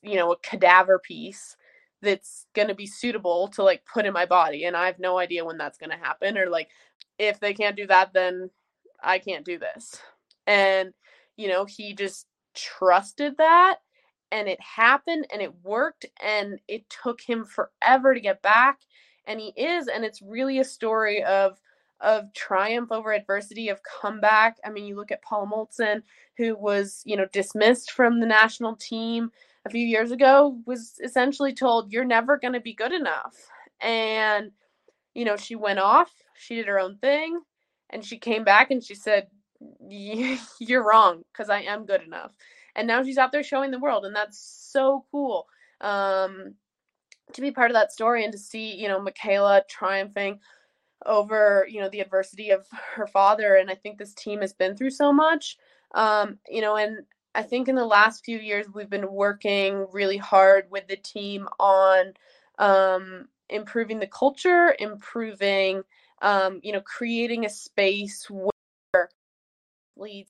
you 0.01 0.15
know 0.15 0.31
a 0.31 0.37
cadaver 0.39 0.99
piece 0.99 1.55
that's 2.01 2.47
going 2.55 2.67
to 2.67 2.73
be 2.73 2.87
suitable 2.87 3.47
to 3.47 3.63
like 3.63 3.83
put 3.85 4.07
in 4.07 4.13
my 4.13 4.25
body 4.25 4.65
and 4.65 4.75
i 4.75 4.87
have 4.87 4.97
no 4.97 5.19
idea 5.19 5.45
when 5.45 5.57
that's 5.57 5.77
going 5.77 5.91
to 5.91 5.97
happen 5.97 6.35
or 6.35 6.49
like 6.49 6.69
if 7.19 7.39
they 7.39 7.53
can't 7.53 7.75
do 7.77 7.87
that, 7.87 8.13
then 8.13 8.49
I 9.03 9.19
can't 9.19 9.45
do 9.45 9.59
this. 9.59 10.01
And, 10.47 10.91
you 11.37 11.47
know, 11.47 11.65
he 11.65 11.93
just 11.93 12.25
trusted 12.55 13.37
that 13.37 13.77
and 14.31 14.47
it 14.47 14.59
happened 14.59 15.27
and 15.31 15.41
it 15.41 15.53
worked 15.63 16.05
and 16.21 16.59
it 16.67 16.83
took 16.89 17.21
him 17.21 17.45
forever 17.45 18.13
to 18.13 18.19
get 18.19 18.41
back 18.41 18.79
and 19.25 19.39
he 19.39 19.49
is 19.55 19.87
and 19.87 20.03
it's 20.03 20.21
really 20.21 20.59
a 20.59 20.63
story 20.63 21.23
of 21.23 21.59
of 22.01 22.33
triumph 22.33 22.91
over 22.91 23.13
adversity 23.13 23.69
of 23.69 23.81
comeback. 23.83 24.57
I 24.65 24.69
mean 24.69 24.85
you 24.85 24.95
look 24.95 25.11
at 25.11 25.21
paula 25.21 25.47
moltzan 25.47 26.01
who 26.37 26.55
was 26.55 27.01
you 27.05 27.15
know 27.15 27.25
dismissed 27.31 27.91
from 27.91 28.19
the 28.19 28.25
national 28.25 28.75
team 28.75 29.31
a 29.65 29.69
few 29.69 29.85
years 29.85 30.11
ago 30.11 30.59
was 30.65 30.99
essentially 31.03 31.53
told 31.53 31.91
you're 31.91 32.03
never 32.03 32.37
going 32.37 32.53
to 32.53 32.59
be 32.59 32.73
good 32.73 32.91
enough. 32.91 33.35
And 33.79 34.51
you 35.13 35.25
know 35.25 35.37
she 35.37 35.55
went 35.55 35.79
off 35.79 36.11
she 36.41 36.55
did 36.55 36.67
her 36.67 36.79
own 36.79 36.97
thing 36.97 37.39
and 37.91 38.03
she 38.03 38.17
came 38.17 38.43
back 38.43 38.71
and 38.71 38.83
she 38.83 38.95
said 38.95 39.27
you're 40.59 40.87
wrong 40.87 41.23
because 41.31 41.49
i 41.49 41.61
am 41.61 41.85
good 41.85 42.01
enough. 42.01 42.31
And 42.75 42.87
now 42.87 43.03
she's 43.03 43.17
out 43.17 43.31
there 43.31 43.43
showing 43.43 43.69
the 43.69 43.79
world 43.79 44.05
and 44.05 44.15
that's 44.15 44.39
so 44.71 45.05
cool 45.11 45.45
um, 45.81 46.55
to 47.33 47.41
be 47.41 47.51
part 47.51 47.69
of 47.69 47.75
that 47.75 47.91
story 47.91 48.23
and 48.23 48.31
to 48.31 48.39
see 48.39 48.75
you 48.75 48.87
know 48.87 48.99
mikaela 48.99 49.61
triumphing 49.67 50.39
over 51.05 51.65
you 51.69 51.79
know 51.79 51.89
the 51.89 51.99
adversity 51.99 52.51
of 52.51 52.67
her 52.95 53.07
father 53.07 53.55
and 53.55 53.69
i 53.69 53.75
think 53.75 53.97
this 53.97 54.13
team 54.13 54.41
has 54.41 54.53
been 54.53 54.75
through 54.75 54.89
so 54.89 55.11
much 55.11 55.57
um, 55.95 56.37
you 56.47 56.61
know 56.61 56.75
and 56.75 56.99
i 57.35 57.41
think 57.41 57.67
in 57.67 57.75
the 57.75 57.85
last 57.85 58.23
few 58.23 58.37
years 58.37 58.67
we've 58.73 58.89
been 58.89 59.11
working 59.11 59.87
really 59.91 60.17
hard 60.17 60.65
with 60.69 60.87
the 60.87 60.97
team 60.97 61.47
on 61.59 62.13
um, 62.59 63.27
improving 63.49 63.99
the 63.99 64.07
culture 64.07 64.75
improving 64.79 65.83
um, 66.21 66.59
you 66.63 66.71
know, 66.71 66.81
creating 66.81 67.45
a 67.45 67.49
space 67.49 68.27
where 68.29 69.09
leads 69.97 70.29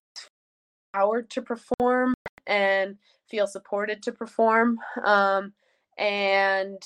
empowered 0.94 1.30
to 1.30 1.42
perform 1.42 2.14
and 2.48 2.98
feel 3.30 3.48
supported 3.48 4.02
to 4.04 4.12
perform. 4.12 4.80
Um, 5.04 5.54
and 5.98 6.82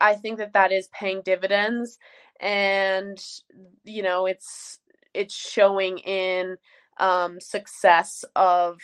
I 0.00 0.14
think 0.14 0.38
that 0.38 0.52
that 0.54 0.72
is 0.72 0.88
paying 0.88 1.22
dividends, 1.24 1.98
and 2.40 3.22
you 3.84 4.02
know, 4.02 4.26
it's 4.26 4.78
it's 5.14 5.34
showing 5.34 5.98
in 5.98 6.56
um, 6.98 7.40
success 7.40 8.24
of 8.36 8.78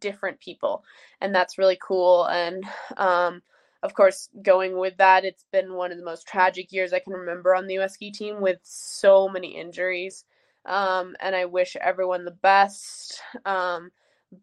different 0.00 0.40
people, 0.40 0.84
and 1.20 1.34
that's 1.34 1.58
really 1.58 1.78
cool. 1.80 2.24
And 2.26 2.64
um, 2.96 3.42
of 3.82 3.94
course, 3.94 4.28
going 4.42 4.76
with 4.78 4.96
that, 4.98 5.24
it's 5.24 5.44
been 5.52 5.74
one 5.74 5.92
of 5.92 5.98
the 5.98 6.04
most 6.04 6.26
tragic 6.26 6.72
years 6.72 6.92
I 6.92 7.00
can 7.00 7.12
remember 7.14 7.54
on 7.54 7.66
the 7.66 7.78
US 7.80 7.94
ski 7.94 8.12
team 8.12 8.40
with 8.40 8.58
so 8.62 9.28
many 9.28 9.56
injuries. 9.58 10.24
Um, 10.64 11.16
and 11.20 11.34
I 11.34 11.46
wish 11.46 11.76
everyone 11.76 12.24
the 12.24 12.30
best. 12.30 13.20
Um, 13.44 13.90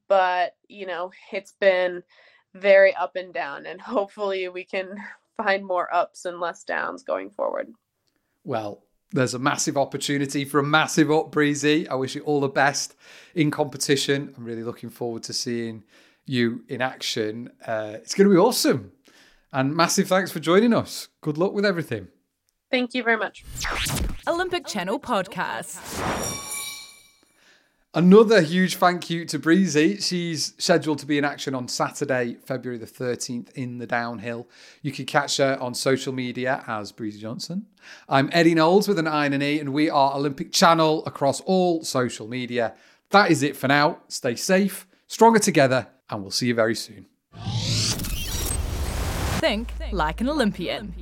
but, 0.08 0.56
you 0.67 0.86
know, 0.86 1.12
it's 1.32 1.54
been 1.60 2.04
very 2.54 2.93
up 2.95 3.15
and 3.15 3.34
down, 3.34 3.65
and 3.65 3.80
hopefully 3.82 4.50
we 4.50 4.65
can 4.65 4.95
find 5.38 5.65
more 5.65 5.93
ups 5.93 6.26
and 6.26 6.39
less 6.39 6.63
downs 6.63 7.04
going 7.04 7.30
forward. 7.30 7.72
Well, 8.49 8.83
there's 9.12 9.35
a 9.35 9.39
massive 9.39 9.77
opportunity 9.77 10.43
for 10.43 10.57
a 10.57 10.63
massive 10.63 11.12
up, 11.12 11.29
Breezy. 11.29 11.88
I 11.88 11.93
wish 11.93 12.15
you 12.15 12.23
all 12.23 12.39
the 12.39 12.47
best 12.47 12.95
in 13.35 13.51
competition. 13.51 14.33
I'm 14.35 14.43
really 14.43 14.63
looking 14.63 14.89
forward 14.89 15.21
to 15.25 15.33
seeing 15.33 15.83
you 16.25 16.63
in 16.67 16.81
action. 16.81 17.51
Uh, 17.63 17.91
it's 17.97 18.15
going 18.15 18.27
to 18.27 18.33
be 18.33 18.39
awesome. 18.39 18.91
And 19.53 19.75
massive 19.75 20.07
thanks 20.07 20.31
for 20.31 20.39
joining 20.39 20.73
us. 20.73 21.09
Good 21.21 21.38
luck 21.38 21.53
with 21.53 21.63
everything. 21.63 22.07
Thank 22.71 22.95
you 22.95 23.03
very 23.03 23.17
much. 23.17 23.45
Olympic 24.27 24.65
Channel 24.65 24.99
Podcast. 24.99 26.57
Another 27.95 28.41
huge 28.41 28.75
thank 28.75 29.10
you 29.10 29.25
to 29.25 29.39
Breezy. 29.39 29.97
She's 29.97 30.54
scheduled 30.60 30.99
to 30.99 31.08
be 31.08 31.17
in 31.17 31.25
action 31.25 31.56
on 31.56 31.67
Saturday, 31.67 32.36
February 32.45 32.78
the 32.78 32.86
13th 32.86 33.52
in 33.54 33.80
the 33.80 33.88
downhill. 33.88 34.47
You 34.84 34.91
can 34.91 35.08
catch 35.08 35.38
her 35.38 35.58
on 35.60 35.73
social 35.73 36.13
media 36.13 36.63
as 36.67 36.91
Breezy 36.91 37.19
Johnson. 37.19 37.65
I'm 38.08 38.30
Eddie 38.32 38.54
Knowles 38.54 38.88
with 38.88 38.99
an 38.99 39.08
I 39.08 39.25
and 39.25 39.34
an 39.34 39.41
E, 39.41 39.60
and 39.60 39.73
we 39.73 39.89
are 39.89 40.13
Olympic 40.13 40.52
Channel 40.52 41.04
across 41.08 41.41
all 41.41 41.84
social 41.84 42.28
media. 42.28 42.75
That 43.10 43.32
is 43.32 43.41
it 43.41 43.58
for 43.58 43.67
now. 43.67 44.02
Stay 44.08 44.36
safe, 44.36 44.86
stronger 45.08 45.39
together, 45.39 45.88
and 46.12 46.21
we'll 46.21 46.30
see 46.30 46.45
you 46.45 46.54
very 46.54 46.75
soon. 46.75 47.08
Think 49.39 49.73
like 49.91 50.21
an 50.21 50.30
Olympian. 50.30 50.93